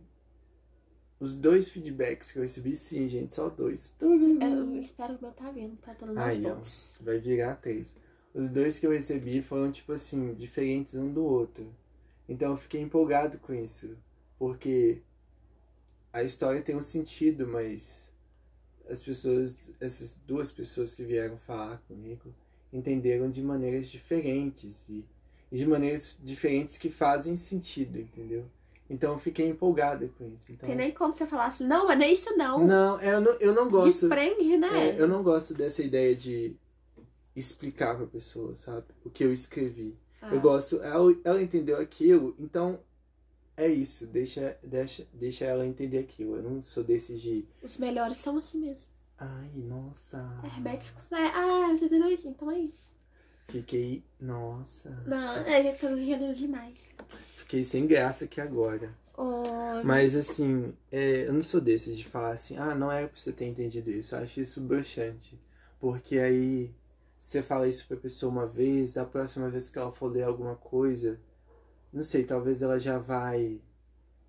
[1.19, 5.31] os dois feedbacks que eu recebi sim gente só dois Eu espero que o meu
[5.33, 6.57] tá vindo, tá todo nas Aí, ó.
[6.99, 7.95] Vai virar três.
[8.33, 11.71] Os dois que eu recebi foram, tipo assim, diferentes um do outro.
[12.27, 13.95] Então eu fiquei empolgado com isso.
[14.41, 15.03] Porque
[16.11, 18.11] a história tem um sentido, mas
[18.89, 22.33] as pessoas, essas duas pessoas que vieram falar comigo,
[22.73, 24.89] entenderam de maneiras diferentes.
[24.89, 25.05] E,
[25.51, 28.45] e de maneiras diferentes que fazem sentido, entendeu?
[28.89, 30.51] Então eu fiquei empolgado com isso.
[30.51, 32.65] Então, Tem nem como você falar assim, não, mas não é isso não.
[32.65, 34.07] Não, eu não, eu não gosto.
[34.09, 34.89] Desprende, né?
[34.89, 36.55] É, eu não gosto dessa ideia de
[37.35, 38.87] explicar pra pessoa, sabe?
[39.05, 39.95] O que eu escrevi.
[40.19, 42.79] Ah, Eu gosto, ela, ela entendeu aquilo, então
[43.61, 46.35] é isso, deixa, deixa, deixa ela entender aquilo.
[46.37, 47.45] Eu não sou desses de.
[47.61, 48.87] Os melhores são assim mesmo.
[49.17, 50.17] Ai, nossa.
[50.43, 51.11] Herméticos.
[51.11, 52.27] É, ah, você entendeu isso?
[52.27, 52.81] Então é isso.
[53.47, 54.03] Fiquei.
[54.19, 54.89] Nossa.
[55.05, 56.75] Não, é, eu tô gênero demais.
[57.37, 58.95] Fiquei sem graça aqui agora.
[59.15, 63.19] Oh, Mas assim, é, eu não sou desses de falar assim, ah, não era pra
[63.19, 64.15] você ter entendido isso.
[64.15, 65.39] Eu acho isso broxante.
[65.79, 66.73] Porque aí
[67.19, 70.55] você fala isso pra pessoa uma vez, da próxima vez que ela for ler alguma
[70.55, 71.19] coisa,
[71.91, 73.59] não sei, talvez ela já vai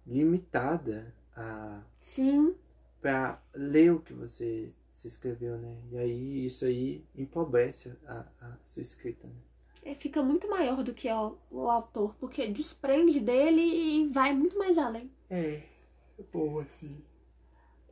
[0.06, 2.54] limitada a sim.
[3.00, 5.76] pra ler o que você se escreveu, né?
[5.90, 9.34] E aí isso aí empobrece a, a sua escrita, né?
[9.84, 14.56] É, fica muito maior do que o, o autor, porque desprende dele e vai muito
[14.56, 15.10] mais além.
[15.28, 15.62] É,
[16.32, 16.96] bom assim.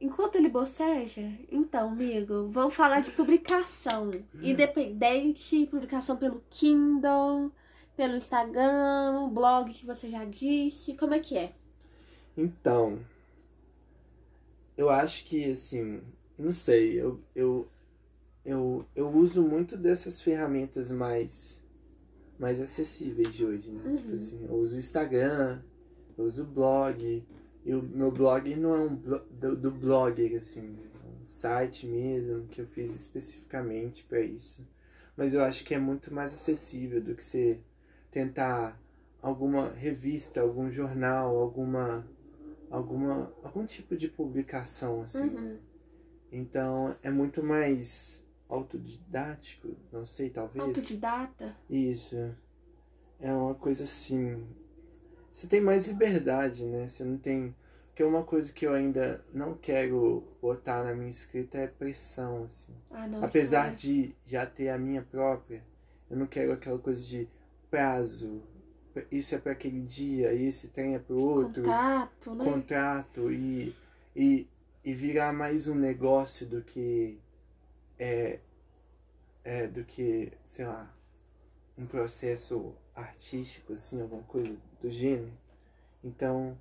[0.01, 4.11] Enquanto ele boceja, então, amigo, vamos falar de publicação.
[4.41, 7.53] Independente, publicação pelo Kindle,
[8.01, 10.95] pelo Instagram, blog que você já disse.
[10.95, 11.53] Como é que é?
[12.35, 12.99] Então,
[14.75, 16.01] eu acho que, assim,
[16.39, 17.69] não sei, eu, eu,
[18.43, 21.63] eu, eu uso muito dessas ferramentas mais,
[22.39, 23.83] mais acessíveis de hoje, né?
[23.85, 23.97] Uhum.
[23.99, 25.61] Tipo assim, eu uso o Instagram,
[26.17, 27.23] eu uso o blog,
[27.67, 31.87] e o meu blog não é um blo do, do blogger, assim, é um site
[31.87, 34.67] mesmo que eu fiz especificamente para isso.
[35.15, 37.61] Mas eu acho que é muito mais acessível do que você
[38.11, 38.81] tentar
[39.23, 42.07] alguma revista, algum jornal, alguma
[42.71, 45.29] alguma algum tipo de publicação assim.
[45.29, 45.59] Uhum.
[46.33, 50.65] Então é muito mais autodidático, não sei, talvez.
[50.65, 51.57] Autodidata?
[51.69, 52.35] Isso.
[53.21, 54.47] É uma coisa assim.
[55.33, 56.89] Você tem mais liberdade, né?
[56.89, 57.55] Você não tem.
[57.89, 62.75] Porque uma coisa que eu ainda não quero botar na minha escrita é pressão, assim.
[62.91, 63.23] Ah, não.
[63.23, 65.63] Apesar isso de já ter a minha própria,
[66.09, 67.29] eu não quero aquela coisa de
[67.71, 68.43] prazo.
[69.11, 71.63] Isso é para aquele dia, esse trem é é outro.
[71.63, 72.45] Contrato, né?
[72.45, 73.75] Contrato e,
[74.17, 74.47] e,
[74.85, 77.19] e virar mais um negócio do que.
[77.99, 78.41] É,
[79.45, 80.93] é, do que, sei lá,
[81.79, 85.33] um processo artístico, assim, alguma coisa do gênero.
[86.03, 86.57] Então,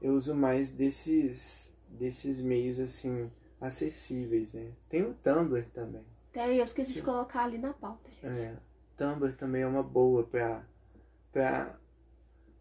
[0.00, 4.72] eu uso mais desses, desses meios, assim, acessíveis, né?
[4.88, 6.04] Tem o Tumblr também.
[6.32, 8.26] Tem, eu esqueci de colocar ali na pauta, gente.
[8.26, 8.56] É,
[8.96, 10.62] Tumblr também é uma boa pra,
[11.32, 11.74] pra,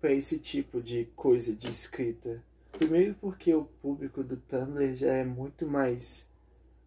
[0.01, 2.41] pra esse tipo de coisa de escrita.
[2.71, 6.27] Primeiro porque o público do Tumblr já é muito mais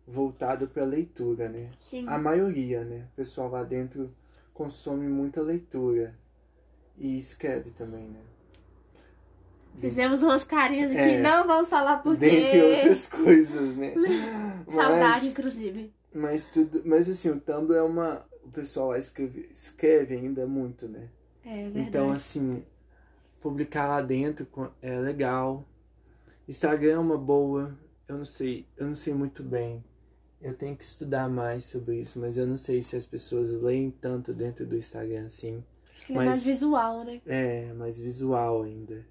[0.06, 1.70] voltado pra leitura, né?
[1.80, 2.06] Sim.
[2.08, 3.06] A maioria, né?
[3.12, 4.10] O pessoal lá dentro
[4.54, 6.14] consome muita leitura
[6.98, 8.20] e escreve também, né?
[9.80, 11.20] Fizemos umas carinhas aqui, É.
[11.20, 12.62] não vamos falar por Dentre quê.
[12.62, 13.92] outras coisas, né?
[14.70, 15.92] Saudade, Mas- inclusive.
[16.14, 21.08] Mas tudo, mas assim, o Tumblr é uma, o pessoal escreve, escreve ainda muito, né?
[21.44, 21.80] É verdade.
[21.88, 22.64] Então assim,
[23.40, 24.46] publicar lá dentro
[24.80, 25.64] é legal.
[26.48, 27.76] Instagram é uma boa.
[28.08, 29.84] Eu não sei, eu não sei muito bem.
[30.40, 33.90] Eu tenho que estudar mais sobre isso, mas eu não sei se as pessoas leem
[33.90, 35.64] tanto dentro do Instagram assim.
[35.92, 37.20] Acho que ele é mais mas- visual, né?
[37.26, 39.04] É, mais visual ainda.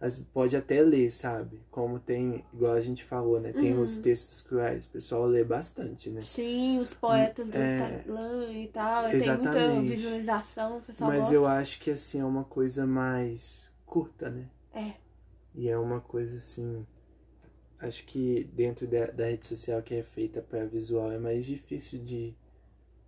[0.00, 1.60] Mas pode até ler, sabe?
[1.70, 3.52] Como tem, igual a gente falou, né?
[3.52, 3.82] Tem Uhum.
[3.82, 4.86] os textos cruéis.
[4.86, 6.22] O pessoal lê bastante, né?
[6.22, 7.74] Sim, os poetas do É.
[7.74, 9.02] Instagram e tal.
[9.10, 9.88] Tem muita Exatamente.
[9.92, 11.34] visualização, o pessoal Mas gosta.
[11.34, 14.48] eu acho que assim é uma coisa mais curta, né?
[14.72, 14.94] É.
[15.54, 16.86] E é uma coisa assim.
[17.78, 21.98] Acho que dentro da, da rede social que é feita para visual é mais difícil
[22.02, 22.34] de,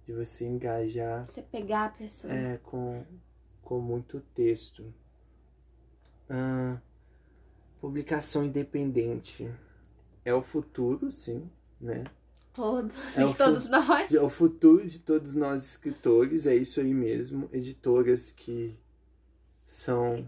[0.06, 2.32] de você engajar Você pegar a pessoa.
[2.32, 3.02] é, com,
[3.62, 4.92] com muito texto.
[6.34, 6.78] Ah,
[7.80, 9.50] publicação independente.
[10.24, 11.46] É o futuro, sim,
[11.80, 12.04] né?
[12.54, 14.14] Todos, É o de todos nós.
[14.14, 17.48] É o futuro de todos nós escritores, é isso aí mesmo.
[17.52, 18.78] Editoras que
[19.66, 20.24] são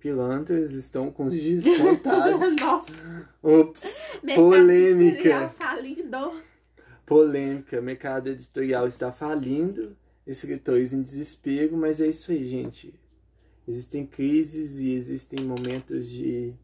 [0.00, 2.56] pilantras, estão com os dias contados.
[2.56, 5.14] Nossa, Ops, mercado Polêmica.
[5.14, 6.42] editorial falido.
[7.06, 7.80] polêmica.
[7.80, 12.98] Mercado editorial está falindo, escritores em desespero, mas é isso aí, gente.
[13.68, 16.54] Existem crises e existem momentos de.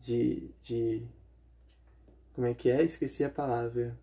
[0.00, 0.50] de.
[0.60, 1.02] de.
[2.34, 2.82] Como é que é?
[2.82, 3.96] Esqueci a palavra.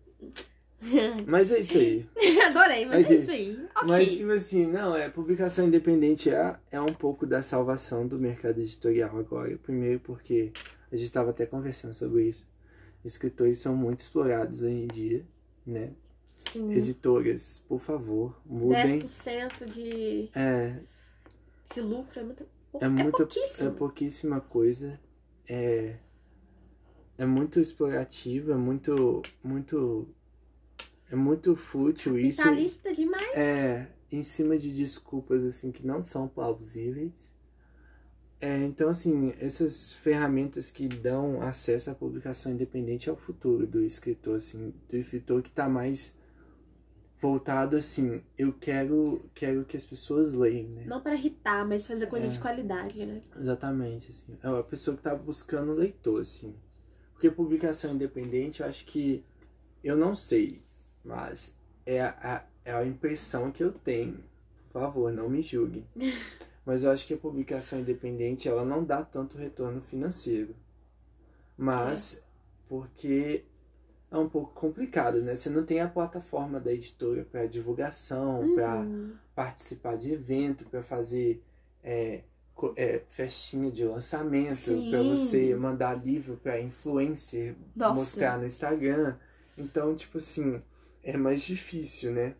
[1.26, 2.08] Mas é isso aí.
[2.46, 3.16] Adorei, mas Ok.
[3.16, 3.68] é isso aí.
[3.74, 3.88] Ok.
[3.88, 8.60] Mas, tipo assim, não, é, publicação independente é, é um pouco da salvação do mercado
[8.60, 9.58] editorial agora.
[9.58, 10.52] Primeiro porque
[10.90, 12.46] a gente estava até conversando sobre isso.
[13.04, 15.26] Escritores são muito explorados hoje em dia,
[15.66, 15.90] né?
[16.52, 16.72] Sim.
[16.72, 19.00] Editoras, por favor, mudem.
[19.00, 20.76] 10% de, É,
[21.74, 22.46] de lucro é muito.
[22.80, 23.72] é muito, é pouquíssimo.
[23.72, 25.00] pouquíssima coisa.
[25.48, 25.96] É,
[27.16, 30.08] é muito explorativo, é muito, muito
[31.10, 32.42] É muito fútil isso.
[32.42, 33.34] Capitalista demais.
[33.34, 37.32] É, em cima de desculpas assim que não são plausíveis.
[38.40, 43.82] É, então, assim, essas ferramentas que dão acesso à publicação independente é o futuro do
[43.82, 46.14] escritor, assim, do escritor que está mais
[47.20, 50.84] voltado assim, eu quero quero que as pessoas leiam, né?
[50.86, 52.30] Não para irritar, mas fazer coisa É.
[52.30, 53.22] de qualidade, né?
[53.36, 54.38] Exatamente, assim.
[54.42, 56.54] É a pessoa que tá buscando leitor, assim.
[57.12, 59.24] Porque publicação independente, eu acho que
[59.82, 60.62] eu não sei,
[61.04, 64.22] mas é a, é a impressão que eu tenho.
[64.70, 65.84] Por favor, não me julguem.
[66.64, 70.54] Mas eu acho que a publicação independente, ela não dá tanto retorno financeiro.
[71.56, 72.22] Mas
[72.68, 73.44] porque
[74.10, 75.34] é um pouco complicado, né?
[75.34, 79.12] Você não tem a plataforma da editora para divulgação, para Uhum.
[79.34, 81.42] participar de evento, para fazer
[81.82, 82.22] é,
[82.76, 87.94] é, festinha de lançamento, para você mandar livro para influencer, Nossa.
[87.94, 89.16] mostrar no Instagram.
[89.56, 90.62] Então, tipo assim,
[91.02, 92.34] é mais difícil, né?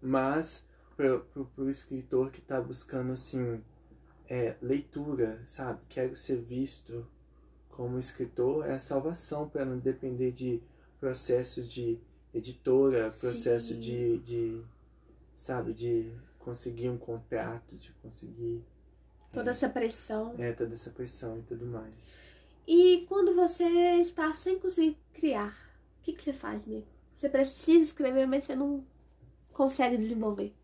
[0.00, 0.64] Mas
[0.96, 3.62] pro, pro, pro escritor que tá buscando assim
[4.28, 5.80] é, leitura, sabe?
[5.88, 7.06] Quero ser visto
[7.72, 10.62] como escritor é a salvação para não depender de
[11.00, 11.98] processo de
[12.32, 13.80] editora, processo Sim.
[13.80, 14.62] de, de
[15.36, 18.62] sabe, de conseguir um contrato, de conseguir
[19.32, 20.34] Toda essa pressão.
[20.38, 22.18] é, toda essa pressão e tudo mais.
[22.66, 23.64] E quando você
[24.00, 25.52] está sem conseguir criar,
[26.00, 26.86] o que, que você faz, amigo?
[27.14, 28.84] Você precisa escrever, mas você não
[29.52, 30.54] consegue desenvolver.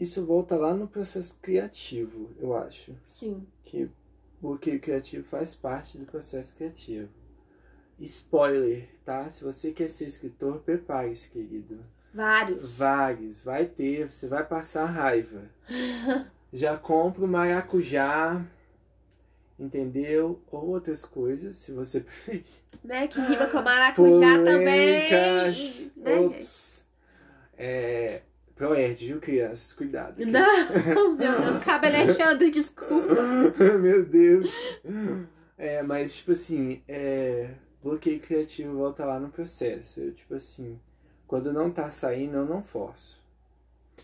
[0.00, 2.96] Isso volta lá no processo criativo, eu acho.
[3.06, 3.46] Sim.
[3.62, 3.92] que o
[4.40, 7.10] bloqueio criativo faz parte do processo criativo.
[8.00, 9.28] Spoiler, tá?
[9.28, 11.84] Se você quer ser escritor, prepare-se, querido.
[12.14, 12.78] Vários.
[12.78, 15.42] Vários, vai ter, você vai passar raiva.
[16.50, 18.42] Já compra o maracujá,
[19.58, 20.40] entendeu?
[20.50, 22.46] Ou outras coisas, se você preferir.
[22.82, 23.06] Né?
[23.06, 24.50] Que rima com maracujá Polêmicas.
[24.50, 25.10] também.
[25.10, 25.92] Né, gente?
[26.08, 26.86] Ops.
[27.58, 28.22] É.
[28.60, 29.72] Proerd, viu, crianças?
[29.72, 30.20] Cuidado.
[30.20, 30.26] aqui.
[30.26, 33.14] Não, meu Deus, cabe Alexandre, desculpa.
[33.80, 34.52] Meu Deus.
[35.56, 40.00] É, mas, tipo assim, é, bloqueio criativo volta lá no processo.
[40.00, 40.78] Eu, tipo assim,
[41.26, 43.24] quando não tá saindo, eu não forço.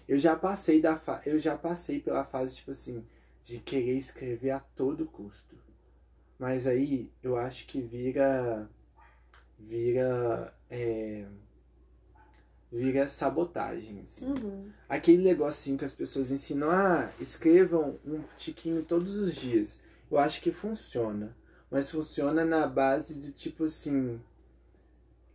[0.09, 3.05] Eu já passei da fa eu já passei pela fase, tipo assim,
[3.43, 5.55] de querer escrever a todo custo.
[6.39, 8.67] Mas aí eu acho que vira.
[9.59, 10.55] Vira.
[10.71, 11.27] É,
[12.73, 14.69] vira sabotagem, assim Uhum.
[14.89, 19.79] aquele negocinho que as pessoas ensinam, ah, escrevam um tiquinho todos os dias.
[20.11, 21.37] Eu acho que funciona.
[21.71, 24.21] Mas funciona na base do tipo assim.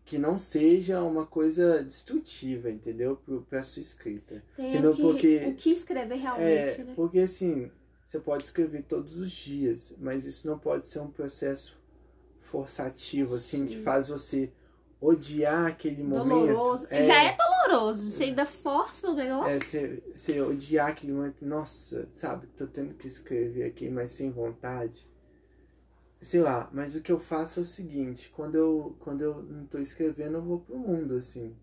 [0.05, 3.15] Que não seja uma coisa destrutiva, entendeu?
[3.17, 4.43] Pro, pra sua escrita.
[4.57, 4.91] Tem Entendeu?
[4.91, 6.93] o que, Porque- o que escrever realmente, É, né?
[6.95, 7.71] porque assim,
[8.05, 11.77] você pode escrever todos os dias, mas isso não pode ser um processo
[12.41, 13.83] forçativo, assim, que Sim.
[13.83, 14.51] faz você
[15.01, 16.29] odiar aquele momento.
[16.29, 16.87] Doloroso.
[16.91, 18.09] Já é doloroso.
[18.09, 19.49] Você ainda força o negócio.
[19.49, 24.29] É, você, você odiar aquele momento, nossa, sabe, tô tendo que escrever aqui, mas sem
[24.29, 25.09] vontade.
[26.21, 29.65] Sei lá, mas o que eu faço é o seguinte, quando eu, quando eu não
[29.65, 31.55] tô escrevendo, eu vou pro mundo, assim.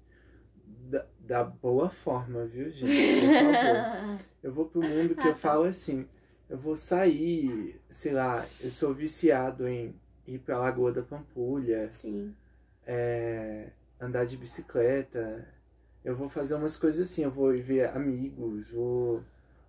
[0.90, 3.20] Da, da boa forma, viu, gente?
[3.20, 4.18] Por favor.
[4.42, 5.38] Eu vou pro mundo que Ah, eu tá.
[5.38, 6.06] falo assim,
[6.48, 9.94] eu vou sair, sei lá, eu sou viciado em
[10.28, 12.32] ir pra Lagoa da Pampulha, Sim.
[12.88, 13.68] É,
[14.00, 15.46] andar de bicicleta.
[16.02, 19.22] Eu vou fazer umas coisas assim, eu vou ir ver amigos, vou,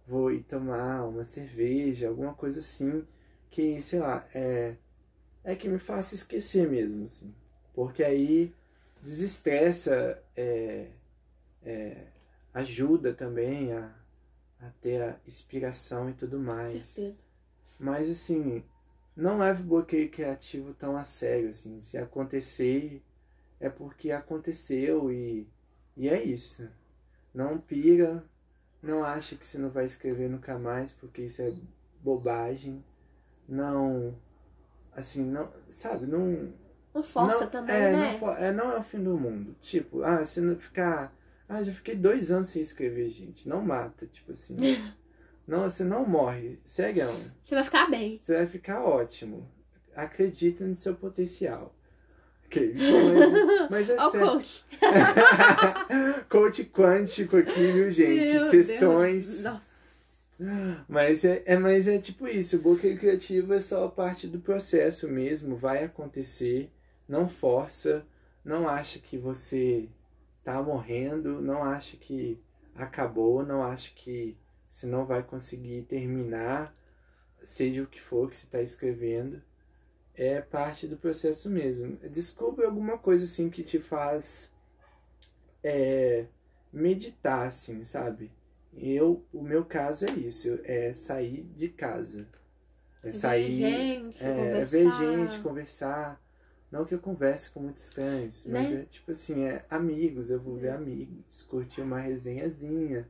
[0.08, 3.06] vou ir tomar uma cerveja, alguma coisa assim,
[3.52, 4.76] que, sei lá, é,
[5.44, 7.36] é que me faça esquecer mesmo, assim.
[7.74, 8.54] Porque aí
[9.02, 10.88] desestressa, é,
[11.64, 12.08] é,
[12.54, 13.94] ajuda também a,
[14.62, 16.88] a ter a inspiração e tudo mais.
[16.88, 17.18] Certeza.
[17.78, 18.64] Mas assim,
[19.16, 21.82] não leve o bloqueio criativo tão a sério, assim.
[21.82, 23.02] Se acontecer,
[23.60, 25.48] é porque aconteceu e,
[25.98, 26.70] e é isso.
[27.34, 28.24] Não pira,
[28.82, 31.54] não acha que você não vai escrever nunca mais, porque isso é
[32.02, 32.84] bobagem.
[33.48, 34.16] Não,
[34.94, 36.54] assim, não, sabe, não...
[36.94, 38.18] Não força não, também, é, né?
[38.20, 39.56] Não, é, não é o fim do mundo.
[39.60, 41.16] Tipo, ah, você não ficar...
[41.48, 43.50] Ah, já fiquei dois anos sem escrever, gente.
[43.50, 44.56] Não mata, tipo assim.
[45.48, 46.60] não, você não morre.
[46.64, 47.08] Sério.
[47.42, 48.20] Você vai ficar bem.
[48.22, 49.50] Você vai ficar ótimo.
[49.96, 51.76] Acredita no seu potencial.
[52.50, 52.74] Ok,
[53.70, 54.28] mas, mas é sério.
[54.28, 54.66] coach.
[56.30, 58.34] Coach quântico aqui, viu, gente?
[58.34, 59.44] Meu Sessões.
[60.88, 65.08] Mas é, é, mas é tipo isso, o bloqueio criativo é só parte do processo
[65.08, 66.72] mesmo, vai acontecer,
[67.08, 68.06] não força,
[68.44, 69.90] não acha que você
[70.44, 72.42] tá morrendo, não acha que
[72.74, 74.38] acabou, não acha que
[74.70, 76.74] você não vai conseguir terminar,
[77.44, 79.42] seja o que for que você está escrevendo.
[80.20, 81.96] É parte do processo mesmo.
[82.12, 84.52] Descubra alguma coisa assim que te faz
[85.64, 86.26] é,
[86.74, 88.30] meditar, assim, sabe?
[88.74, 92.28] Eu, o meu caso é isso, é sair de casa.
[93.02, 93.62] É sair.
[93.62, 94.58] ver gente, é, conversar.
[94.60, 96.22] é ver gente, conversar.
[96.70, 98.82] Não que eu converse com muitos estranhos, mas Né?
[98.82, 103.08] é tipo assim, é amigos, eu vou ver amigos, curtir uma resenhazinha.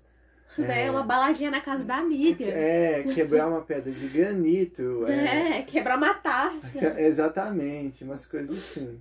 [0.57, 0.89] Né?
[0.89, 2.43] Uma baladinha na casa da amiga.
[2.45, 5.05] É, quebrar uma pedra de granito.
[5.07, 6.77] É, quebrar uma taça.
[6.99, 8.99] Exatamente, umas coisas assim.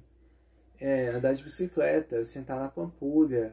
[0.80, 3.52] É, andar de bicicleta, sentar na Pampulha.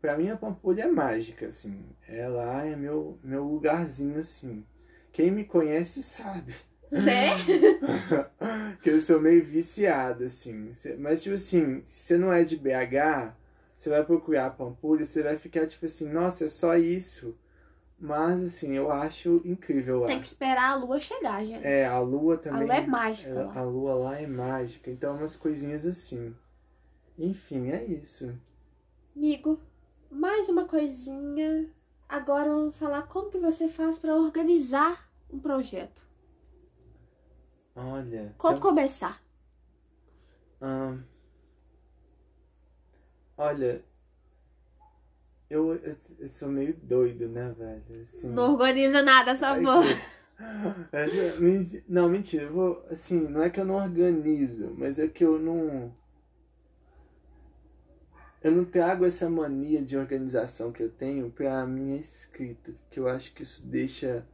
[0.00, 1.84] Pra mim a Pampulha é mágica, assim.
[2.08, 4.64] É lá, é meu, meu lugarzinho, assim.
[5.12, 6.54] Quem me conhece sabe
[6.90, 7.30] Né?
[8.82, 10.72] que eu sou meio viciado, assim.
[10.98, 13.34] Mas, tipo assim, se você não é de BH,
[13.82, 17.36] você vai procurar a Pampulha, você vai ficar tipo assim, nossa, é só isso.
[17.98, 20.06] Mas, assim, eu acho incrível lá.
[20.06, 21.66] Tem que esperar a lua chegar, gente.
[21.66, 22.64] É, a lua a também.
[22.64, 23.58] lua é mágica É, lá.
[23.58, 26.34] a lua lá é mágica, então umas coisinhas assim.
[27.18, 28.32] Enfim, é isso.
[29.16, 29.60] Amigo,
[30.10, 31.68] mais uma coisinha.
[32.08, 36.02] Agora vamos falar como que você faz pra organizar um projeto.
[37.74, 38.34] Olha.
[38.38, 39.22] Como então, começar?
[40.60, 41.02] ahn,
[43.42, 43.84] olha,
[45.50, 45.96] eu, eu,
[46.28, 48.02] sou meio doido, né, velho?
[48.02, 49.82] Assim, Não organiza nada, só vou.
[51.40, 52.86] men- Não, mentira, eu vou.
[52.90, 55.94] Assim, não é que eu não organizo, mas é que eu não.
[58.42, 63.06] Eu não trago essa mania de organização que eu tenho pra minha escrita, que eu
[63.08, 64.26] acho que isso deixa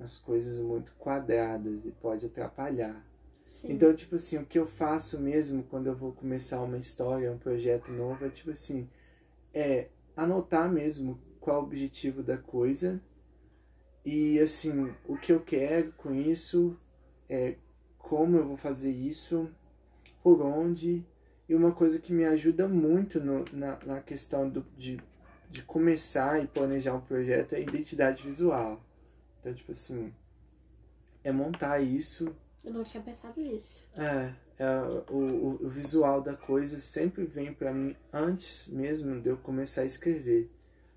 [0.00, 3.04] as coisas muito quadradas e pode atrapalhar.
[3.62, 3.72] Sim.
[3.72, 7.38] Então, tipo assim, o que eu faço mesmo quando eu vou começar uma história, um
[7.38, 8.88] projeto novo, é tipo assim,
[9.54, 9.86] é
[10.16, 13.00] anotar mesmo qual o objetivo da coisa
[14.04, 16.76] e assim, o que eu quero com isso,
[17.28, 17.54] é
[17.98, 19.48] como eu vou fazer isso,
[20.24, 21.06] por onde,
[21.48, 25.00] e uma coisa que me ajuda muito no, na, na questão do, de,
[25.48, 28.84] de começar e planejar um projeto é a identidade visual.
[29.38, 30.12] Então, tipo assim,
[31.22, 32.34] é montar isso
[32.64, 33.84] Eu não tinha pensado nisso.
[33.96, 39.36] é, é, o, o, visual da coisa sempre vem pra mim antes mesmo de eu
[39.36, 40.50] começar a escrever.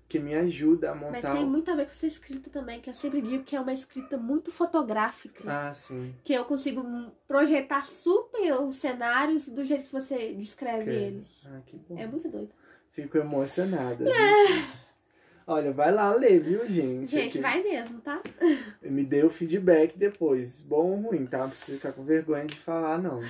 [0.08, 1.32] Que me ajuda a Mas montar.
[1.32, 3.60] tem o- muito a ver com sua escrita também, que eu sempre digo que é
[3.60, 5.42] uma escrita muito fotográfica.
[5.50, 6.14] Ah, sim.
[6.22, 6.84] Que eu consigo
[7.26, 11.42] projetar super os cenários do jeito que você descreve eles.
[11.46, 11.98] Ah, que bom.
[11.98, 12.50] É muito doido.
[12.92, 14.04] Fico emocionada.
[14.04, 14.85] gente?
[15.48, 17.06] Olha, vai lá ler, viu, gente?
[17.06, 18.20] Gente, vai mesmo, tá?
[18.82, 20.60] Me dê o feedback depois.
[20.60, 21.38] Bom ou ruim, tá?
[21.38, 23.20] Não precisa ficar com vergonha de falar, não.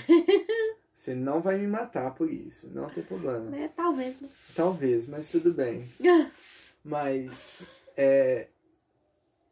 [0.95, 2.71] Você não vai me matar por isso.
[2.73, 3.55] Não tem problema.
[3.55, 4.19] É, talvez.
[4.19, 4.29] né?
[4.55, 5.87] Talvez, mas tudo bem.
[6.83, 7.65] Mas,
[7.97, 8.47] é,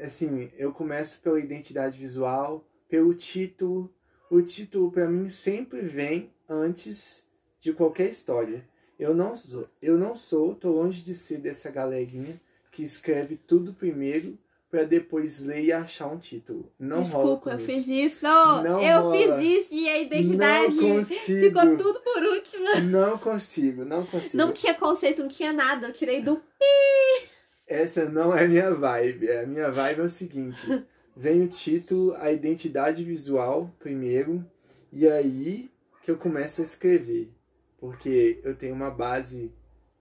[0.01, 3.93] assim, eu começo pela identidade visual, pelo título.
[4.31, 7.27] O título, pra mim, sempre vem antes
[7.59, 8.65] de qualquer história.
[8.97, 12.41] Eu não sou, eu não sou, tô longe de ser dessa galerinha
[12.75, 14.37] que escreve tudo primeiro
[14.69, 16.73] pra depois ler e achar um título.
[16.77, 18.25] Não rola Desculpa, eu fiz isso.
[18.25, 19.17] Não eu rola.
[19.17, 22.65] fiz isso e a identidade ficou tudo por último.
[22.91, 24.37] Não consigo, não consigo.
[24.37, 25.87] Não tinha conceito, não tinha nada.
[25.87, 26.43] Eu tirei do.
[27.69, 29.31] Essa não é a minha vibe.
[29.31, 30.85] A minha vibe é o seguinte:
[31.17, 34.45] vem o título, a identidade visual primeiro,
[34.93, 35.71] e aí
[36.03, 37.31] que eu começo a escrever.
[37.79, 39.53] Porque eu tenho uma base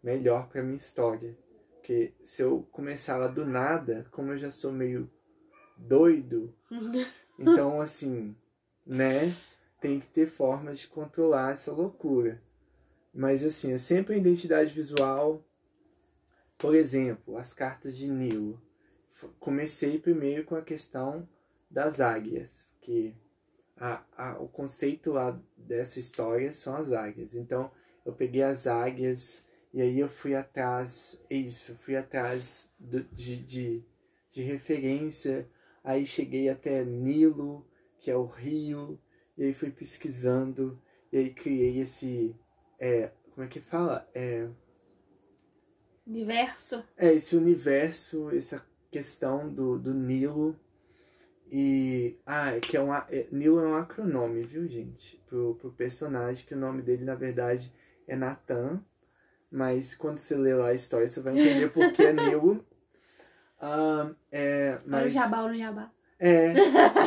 [0.02, 1.38] melhor para minha história.
[1.84, 5.12] Porque se eu começar ela do nada, como eu já sou meio
[5.76, 6.56] doido,
[7.38, 8.34] então assim,
[8.88, 9.30] né?
[9.82, 12.42] Tem que ter formas de controlar essa loucura.
[13.14, 15.44] Mas assim, é sempre a identidade visual,
[16.58, 18.62] por exemplo, as cartas de Nilo.
[19.38, 21.28] Comecei primeiro com a questão
[21.70, 23.14] das águias, porque
[23.76, 27.36] a, a, o conceito lá dessa história são as águias.
[27.36, 27.70] Então,
[28.06, 33.38] eu peguei as águias e aí eu fui atrás, é isso, fui atrás do- de,
[33.38, 33.84] de,
[34.30, 35.50] de referência.
[35.84, 37.68] Aí cheguei até Nilo,
[38.00, 39.00] que é o rio,
[39.38, 42.36] e aí fui pesquisando, e aí criei esse.
[42.80, 44.08] É, como é que fala?
[44.14, 44.48] É,
[46.08, 46.84] Universo.
[46.98, 50.60] é esse universo, essa questão do, do Nilo.
[51.52, 52.18] E.
[52.26, 52.94] Ah, é que é um.
[52.94, 55.18] É, Nilo é um acronome, viu, gente?
[55.28, 57.74] Pro, pro personagem, que o nome dele, na verdade,
[58.08, 58.84] é Nathan.
[59.54, 62.66] Mas quando você lê lá a história, você vai entender por que é Nilo.
[63.66, 65.14] Ah, é, Olha o mas...
[65.14, 65.92] jabá, olha o jabá.
[66.20, 66.54] É,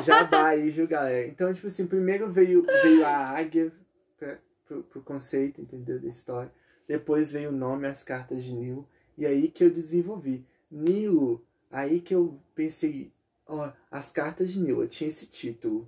[0.03, 1.27] jabá aí, viu, galera?
[1.27, 3.71] Então, tipo assim, primeiro veio, veio a águia
[4.19, 6.01] pra, pro, pro conceito, entendeu?
[6.01, 6.51] Da história.
[6.89, 8.89] Depois veio o nome, as cartas de Nilo.
[9.19, 10.47] E aí que eu desenvolvi.
[10.71, 13.13] Nilo, aí que eu pensei,
[13.47, 15.87] ó, as cartas de Nilo, eu tinha esse título.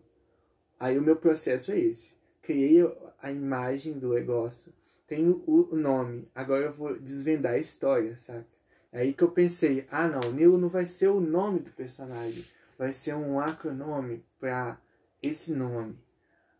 [0.78, 2.14] Aí o meu processo é esse.
[2.42, 2.82] criei
[3.22, 4.70] a imagem do negócio,
[5.08, 8.44] tenho o nome, agora eu vou desvendar a história, sabe?
[8.92, 12.44] É aí que eu pensei, ah não, Nilo não vai ser o nome do personagem,
[12.78, 14.78] vai ser um acronome para
[15.22, 15.98] esse nome.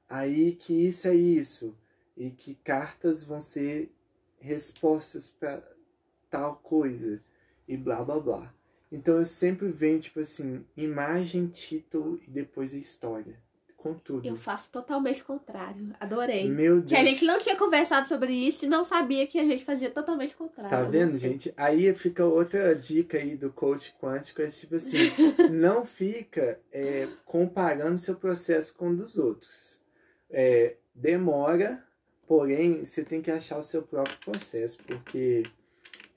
[0.09, 1.76] Aí que isso é isso,
[2.16, 3.94] e que cartas vão ser
[4.38, 5.62] respostas para
[6.30, 7.22] tal coisa,
[7.66, 8.55] e blá blá blá.
[8.90, 13.47] Então eu sempre venho, tipo assim, imagem, título e depois a história
[13.78, 14.26] com tudo.
[14.26, 15.94] Eu faço totalmente o contrário.
[16.00, 16.50] Adorei.
[16.50, 16.88] Meu Deus.
[16.88, 19.88] Que a gente não tinha conversado sobre isso e não sabia que a gente fazia
[19.88, 20.70] totalmente o contrário.
[20.70, 21.54] Tá vendo, gente?
[21.56, 24.98] Aí fica outra dica aí do coach quântico, é tipo assim,
[25.50, 29.80] não fica é, comparando seu processo com o dos outros.
[30.28, 31.82] É, demora,
[32.26, 35.44] porém, você tem que achar o seu próprio processo, porque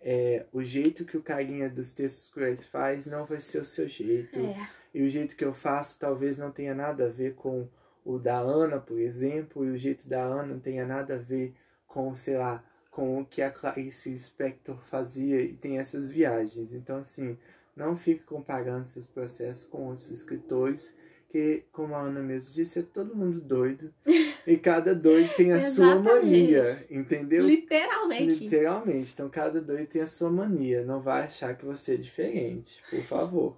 [0.02, 3.88] é, o jeito que o carinha dos textos cruéis faz não vai ser o seu
[3.88, 4.40] jeito.
[4.40, 4.81] É.
[4.94, 7.68] E o jeito que eu faço talvez não tenha nada a ver com
[8.04, 11.54] o da Ana, por exemplo, e o jeito da Ana não tenha nada a ver
[11.88, 16.74] com, sei lá, com o que a Clarice Spector fazia e tem essas viagens.
[16.74, 17.38] Então, assim,
[17.76, 20.94] não fique comparando seus processos com outros escritores,
[21.30, 23.94] que, como a Ana mesmo disse, é todo mundo doido.
[24.46, 27.46] e cada doido tem a sua mania, entendeu?
[27.46, 28.44] Literalmente.
[28.44, 29.14] Literalmente.
[29.14, 30.84] Então, cada doido tem a sua mania.
[30.84, 33.56] Não vai achar que você é diferente, por favor.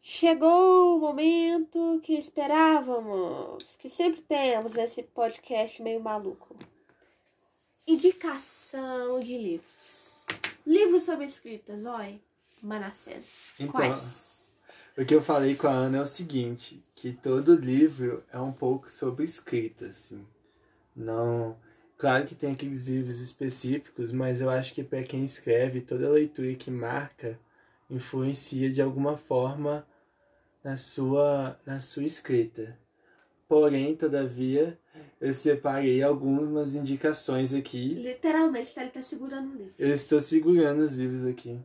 [0.00, 6.54] Chegou o momento que esperávamos, que sempre temos esse podcast meio maluco.
[7.86, 10.24] Indicação de livros.
[10.66, 12.20] Livros sobre escritas, oi,
[12.62, 13.54] Manassés.
[13.58, 14.29] Então, Quais?
[14.98, 18.52] O que eu falei com a Ana é o seguinte, que todo livro é um
[18.52, 20.26] pouco sobre escrita, assim.
[20.94, 21.56] Não,
[21.96, 26.54] claro que tem aqueles livros específicos, mas eu acho que para quem escreve, toda leitura
[26.54, 27.38] que marca
[27.88, 29.86] influencia de alguma forma
[30.62, 32.76] na sua na sua escrita.
[33.48, 34.78] Porém, todavia,
[35.20, 37.94] eu separei algumas indicações aqui.
[37.94, 39.74] Literalmente, ele tá segurando o livro.
[39.76, 41.58] Eu estou segurando os livros aqui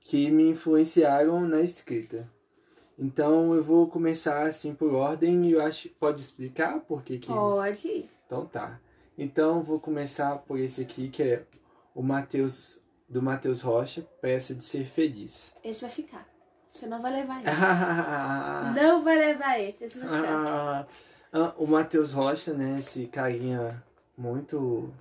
[0.00, 2.28] que me influenciaram na escrita.
[3.00, 7.28] Então eu vou começar assim por ordem e eu acho pode explicar por que que
[7.28, 8.10] Pode.
[8.26, 8.78] Então tá.
[9.16, 11.42] Então vou começar por esse aqui que é
[11.94, 15.56] o Mateus do Mateus Rocha, Peça de Ser Feliz.
[15.64, 16.28] Esse vai ficar.
[16.72, 17.50] Você não vai levar esse.
[18.80, 19.84] não vai levar esse.
[19.84, 20.46] Esse vai ficar.
[20.46, 20.86] Ah,
[21.32, 23.82] ah, o Mateus Rocha, né, esse carinha
[24.16, 24.92] muito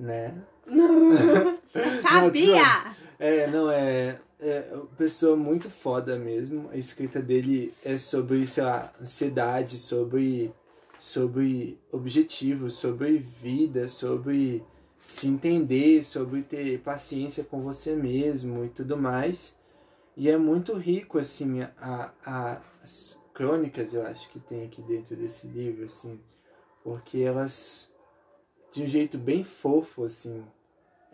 [0.00, 0.34] né?
[0.66, 1.60] Eu
[2.02, 2.94] sabia!
[3.18, 6.70] É, não, é, é uma pessoa muito foda mesmo.
[6.72, 10.52] A escrita dele é sobre, sei lá, ansiedade, sobre,
[10.98, 14.64] sobre objetivos, sobre vida, sobre
[15.02, 19.56] se entender, sobre ter paciência com você mesmo e tudo mais.
[20.16, 25.16] E é muito rico, assim, a, a, as crônicas, eu acho que tem aqui dentro
[25.16, 26.20] desse livro, assim,
[26.82, 27.92] porque elas,
[28.72, 30.44] de um jeito bem fofo, assim,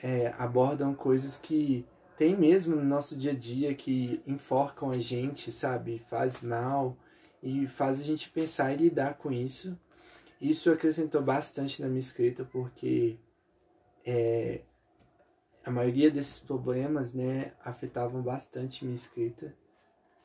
[0.03, 1.87] é, abordam coisas que
[2.17, 6.03] tem mesmo no nosso dia a dia que enforcam a gente, sabe?
[6.09, 6.97] Faz mal
[7.43, 9.79] e faz a gente pensar e lidar com isso.
[10.41, 13.17] Isso acrescentou bastante na minha escrita porque
[14.05, 14.63] é,
[15.65, 19.55] a maioria desses problemas, né, afetavam bastante minha escrita.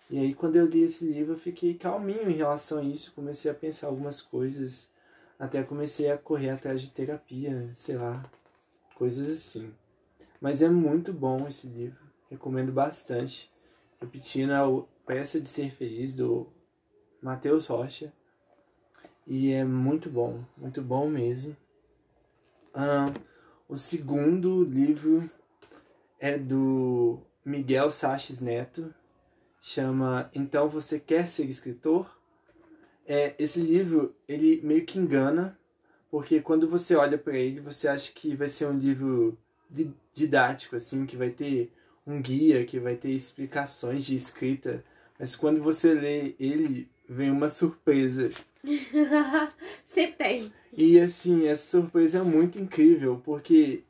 [0.09, 3.49] E aí quando eu li esse livro eu fiquei calminho em relação a isso, comecei
[3.49, 4.91] a pensar algumas coisas,
[5.39, 8.23] até comecei a correr atrás de terapia, sei lá,
[8.95, 9.73] coisas assim.
[10.41, 13.51] Mas é muito bom esse livro, recomendo bastante.
[14.01, 16.47] Repetindo, é o Peça de Ser Feliz, do
[17.21, 18.11] Matheus Rocha.
[19.27, 21.55] E é muito bom, muito bom mesmo.
[22.73, 23.05] Ah,
[23.69, 25.29] o segundo livro
[26.19, 28.91] é do Miguel Saches Neto,
[29.61, 32.19] chama Então Você Quer Ser Escritor?
[33.05, 35.59] É, esse livro, ele meio que engana,
[36.09, 39.37] porque quando você olha para ele, você acha que vai ser um livro
[40.13, 41.71] didático, assim, que vai ter
[42.05, 44.83] um guia, que vai ter explicações de escrita,
[45.19, 48.31] mas quando você lê ele, vem uma surpresa.
[49.85, 50.53] Sempre tem.
[50.73, 53.83] E assim, essa surpresa é muito incrível, porque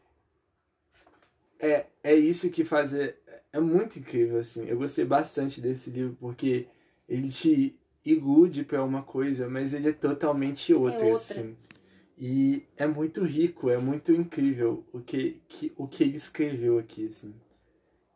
[1.59, 2.93] é, é isso que faz.
[2.93, 3.15] É,
[3.53, 4.67] é muito incrível, assim.
[4.67, 6.67] Eu gostei bastante desse livro, porque
[7.07, 11.13] ele te ilude para uma coisa, mas ele é totalmente outra, é outra.
[11.13, 11.55] assim.
[12.23, 17.07] E é muito rico, é muito incrível o que, que, o que ele escreveu aqui,
[17.07, 17.33] assim.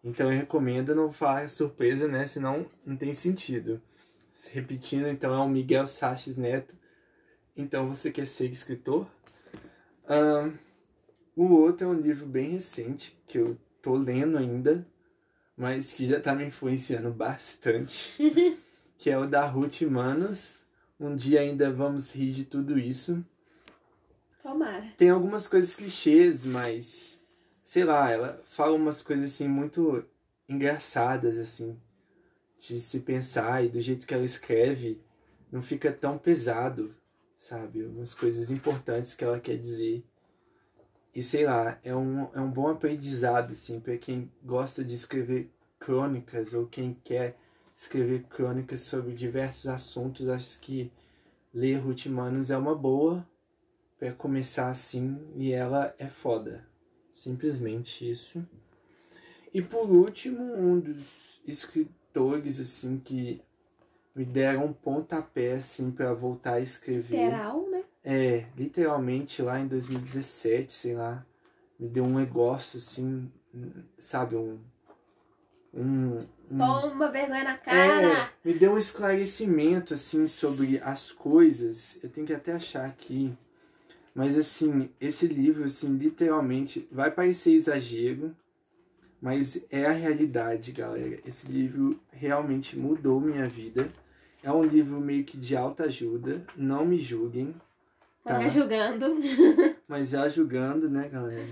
[0.04, 2.28] Então eu recomendo não falar surpresa, né?
[2.28, 3.82] Senão não tem sentido.
[4.52, 6.78] Repetindo, então é o Miguel Saches Neto.
[7.58, 9.08] Então você quer ser escritor?
[11.36, 14.88] O outro é um livro bem recente, que eu tô lendo ainda,
[15.58, 18.60] mas que já tá me influenciando bastante,
[19.00, 20.64] que é o da Ruth Manos.
[21.00, 23.26] Um dia ainda vamos rir de tudo isso.
[24.46, 24.94] Tomara.
[24.96, 27.20] Tem algumas coisas clichês, mas
[27.64, 30.06] sei lá, ela fala umas coisas assim muito
[30.48, 31.76] engraçadas assim
[32.60, 35.02] de se pensar e do jeito que ela escreve
[35.52, 36.96] não fica tão pesado,
[37.40, 37.84] sabe?
[37.86, 40.06] Umas coisas importantes que ela quer dizer.
[41.16, 45.50] E sei lá, é um, é um bom aprendizado, assim, para quem gosta de escrever
[45.80, 47.36] crônicas ou quem quer
[47.74, 50.30] escrever crônicas sobre diversos assuntos.
[50.30, 50.92] Acho que
[51.52, 53.26] ler Ruth Manos é uma boa
[53.98, 56.66] para começar assim e ela é foda.
[57.12, 58.46] Simplesmente isso.
[59.54, 63.42] E por último, um dos escritores assim que
[64.14, 67.26] me deram um pontapé assim para voltar a escrever.
[67.26, 67.84] Literal, né?
[68.04, 71.26] É, literalmente lá em 2017, sei lá,
[71.80, 73.32] me deu um negócio assim,
[73.98, 74.60] sabe, um
[75.76, 78.08] um, um Toma vergonha na cara.
[78.08, 82.00] é, me deu um esclarecimento assim sobre as coisas.
[82.02, 83.38] Eu tenho que até achar aqui.
[84.16, 88.34] Mas assim, esse livro assim, literalmente vai parecer exagero,
[89.22, 91.20] mas é a realidade, galera.
[91.26, 93.92] Esse livro realmente mudou minha vida.
[94.42, 97.54] É um livro meio que de alta ajuda, não me julguem,
[98.24, 98.42] Mas Tá.
[98.42, 99.06] já julgando.
[99.88, 101.48] mas já julgando, né, galera?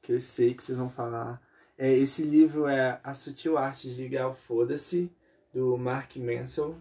[0.00, 1.40] Que eu sei que vocês vão falar.
[1.76, 5.12] É, esse livro é A Sutil Arte de Ligar o Foda-se,
[5.52, 6.74] do Mark Mansell.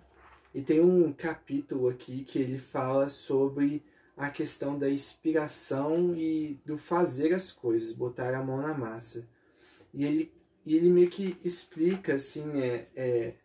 [0.55, 3.83] E tem um capítulo aqui que ele fala sobre
[4.17, 9.29] a questão da inspiração e do fazer as coisas, botar a mão na massa.
[9.93, 10.33] E ele,
[10.65, 13.35] e ele meio que explica, assim, é, é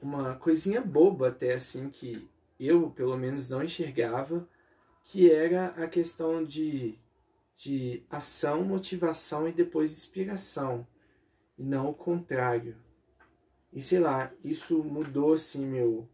[0.00, 2.28] uma coisinha boba até, assim, que
[2.58, 4.48] eu, pelo menos, não enxergava,
[5.04, 6.96] que era a questão de,
[7.56, 10.86] de ação, motivação e depois inspiração,
[11.58, 12.76] e não o contrário.
[13.72, 16.08] E sei lá, isso mudou assim meu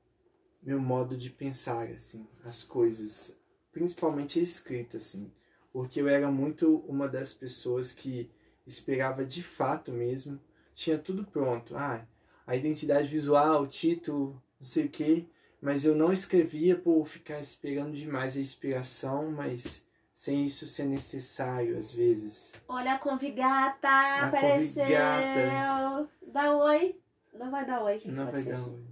[0.62, 3.35] meu modo de pensar assim, as coisas,
[3.76, 5.30] principalmente a escrita assim,
[5.70, 8.30] porque eu era muito uma das pessoas que
[8.66, 10.40] esperava de fato mesmo,
[10.74, 12.02] tinha tudo pronto, ah,
[12.46, 15.28] a identidade visual, o título, não sei o que,
[15.60, 21.76] mas eu não escrevia por ficar esperando demais a inspiração, mas sem isso ser necessário
[21.76, 22.54] às vezes.
[22.66, 24.84] Olha a convigata, A apareceu.
[24.84, 26.08] convigata.
[26.28, 26.98] Dá oi.
[27.34, 28.12] Não vai dar oi, gente.
[28.12, 28.70] Não vai dar assim.
[28.70, 28.86] um.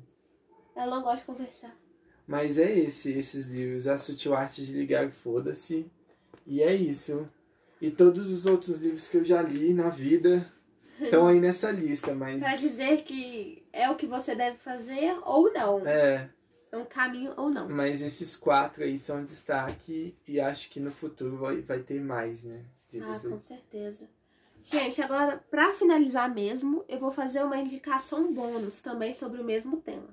[0.77, 1.75] Ela não gosta de conversar.
[2.27, 5.91] Mas é esse, esses livros, A Sutil Arte de Ligar o Foda-se.
[6.47, 7.29] E é isso.
[7.81, 10.51] E todos os outros livros que eu já li na vida
[11.01, 12.41] estão aí nessa lista, mas.
[12.41, 15.87] Pra dizer que é o que você deve fazer ou não.
[15.87, 16.31] É,
[16.73, 17.69] É um caminho ou não.
[17.69, 22.45] mas esses quatro aí são destaque e acho que no futuro vai, vai ter mais,
[22.45, 22.63] né?
[23.03, 24.09] Ah, com certeza.
[24.65, 29.77] Gente, agora, pra finalizar mesmo, eu vou fazer uma indicação bônus também sobre o mesmo
[29.79, 30.09] tema.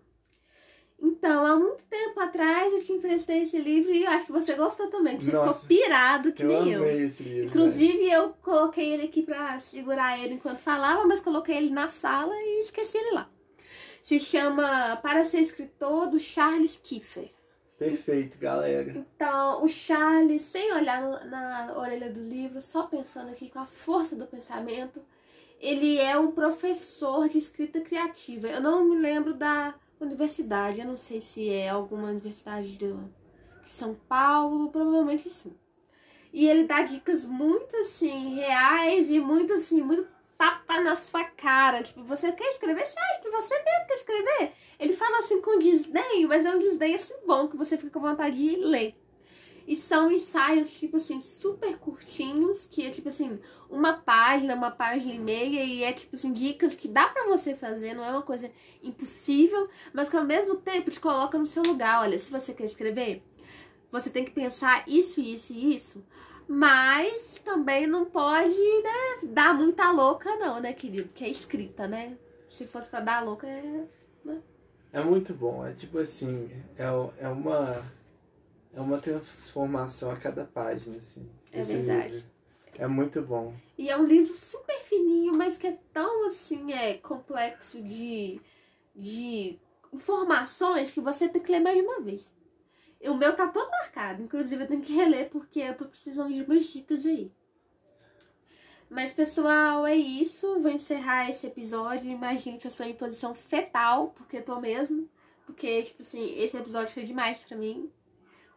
[1.04, 4.54] Então, há muito tempo atrás eu te emprestei esse livro e eu acho que você
[4.54, 7.06] gostou também, que você Nossa, ficou pirado que eu nem amei eu.
[7.08, 7.40] esse livro.
[7.42, 7.46] né?
[7.48, 12.34] Inclusive, eu coloquei ele aqui pra segurar ele enquanto falava, mas coloquei ele na sala
[12.36, 13.30] e esqueci ele lá.
[14.04, 17.24] Se chama Para Ser Escritor, do Charles Kiefer.
[17.24, 17.30] né?
[17.78, 18.92] Perfeito, galera.
[18.96, 24.16] Então, o Charles, sem olhar na orelha do livro, só pensando aqui com a força
[24.16, 25.02] do pensamento,
[25.60, 28.48] ele é um professor de escrita criativa.
[28.48, 29.74] Eu não me lembro da
[30.06, 32.94] universidade, eu não sei se é alguma universidade de
[33.66, 35.54] São Paulo, provavelmente sim.
[36.34, 41.84] E ele dá dicas muito assim, reais e muito assim, muito tapa na sua cara.
[41.84, 42.86] Tipo, você quer escrever?
[42.86, 44.54] Você acha que você mesmo quer escrever?
[44.80, 48.00] Ele fala assim com desdém, mas é um desdém assim bom que você fica com
[48.00, 48.96] vontade de ler.
[49.72, 55.14] E são ensaios, tipo assim, super curtinhos, que é tipo assim, uma página, uma página
[55.14, 58.22] e meia, e é tipo assim, dicas que dá pra você fazer, não é uma
[58.22, 58.52] coisa
[58.84, 62.02] impossível, mas que ao mesmo tempo te coloca no seu lugar.
[62.02, 63.24] Olha, se você quer escrever,
[63.90, 66.04] você tem que pensar isso, isso e isso.
[66.46, 71.10] Mas também não pode né, dar muita louca, não, né, querido?
[71.16, 72.18] Que é escrita, né?
[72.50, 73.86] Se fosse pra dar louca, é.
[74.92, 75.66] É muito bom.
[75.66, 77.82] É tipo assim, é, é uma.
[78.74, 81.30] É uma transformação a cada página, assim.
[81.52, 82.14] É verdade.
[82.16, 82.32] livro.
[82.76, 83.54] É muito bom.
[83.78, 88.40] E é um livro super fininho, mas que é tão assim, é complexo de,
[88.96, 89.60] de
[89.92, 92.34] informações que você tem que ler mais de uma vez.
[93.02, 96.34] E o meu tá todo marcado, inclusive eu tenho que reler porque eu tô precisando
[96.34, 97.32] de umas dicas aí.
[98.92, 100.60] Mas pessoal, é isso.
[100.60, 102.12] Vou encerrar esse episódio.
[102.12, 105.10] Imagine que eu estou em posição fetal, porque eu tô mesmo.
[105.46, 107.90] Porque, tipo assim, esse episódio foi demais pra mim.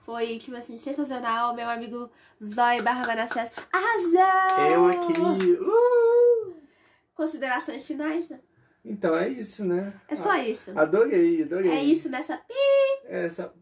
[0.04, 1.54] Foi, tipo assim, sensacional.
[1.54, 2.10] Meu amigo
[2.42, 4.70] Zói barra Manassés arrasou!
[4.70, 5.20] Eu aqui.
[5.52, 6.54] Uh!
[7.14, 8.28] Considerações finais?
[8.28, 8.40] né?
[8.84, 9.94] Então é isso, né?
[10.08, 10.78] É só isso.
[10.78, 11.70] Adorei, adorei.
[11.70, 12.54] É isso nessa pi.
[13.06, 13.52] Essa...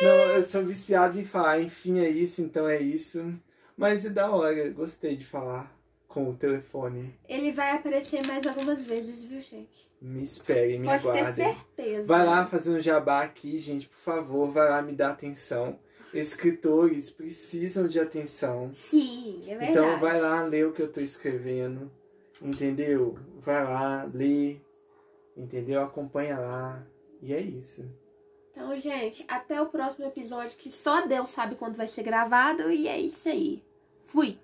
[0.00, 3.34] Não, eu sou viciado em falar, enfim, é isso, então é isso.
[3.76, 5.77] Mas é da hora, gostei de falar
[6.08, 7.14] com o telefone.
[7.28, 9.88] Ele vai aparecer mais algumas vezes, viu, gente?
[10.00, 12.06] Me esperem, me Pode ter certeza.
[12.06, 15.78] Vai lá fazer um jabá aqui, gente, por favor, vai lá me dar atenção.
[16.14, 18.70] Escritores precisam de atenção.
[18.72, 19.70] Sim, é verdade.
[19.70, 21.90] Então vai lá ler o que eu tô escrevendo,
[22.40, 23.18] entendeu?
[23.40, 24.56] Vai lá, lê,
[25.36, 25.82] entendeu?
[25.82, 26.86] Acompanha lá.
[27.20, 27.86] E é isso.
[28.50, 32.70] Então, gente, até o próximo episódio, que só Deus sabe quando vai ser gravado.
[32.70, 33.62] E é isso aí.
[34.04, 34.38] Fui!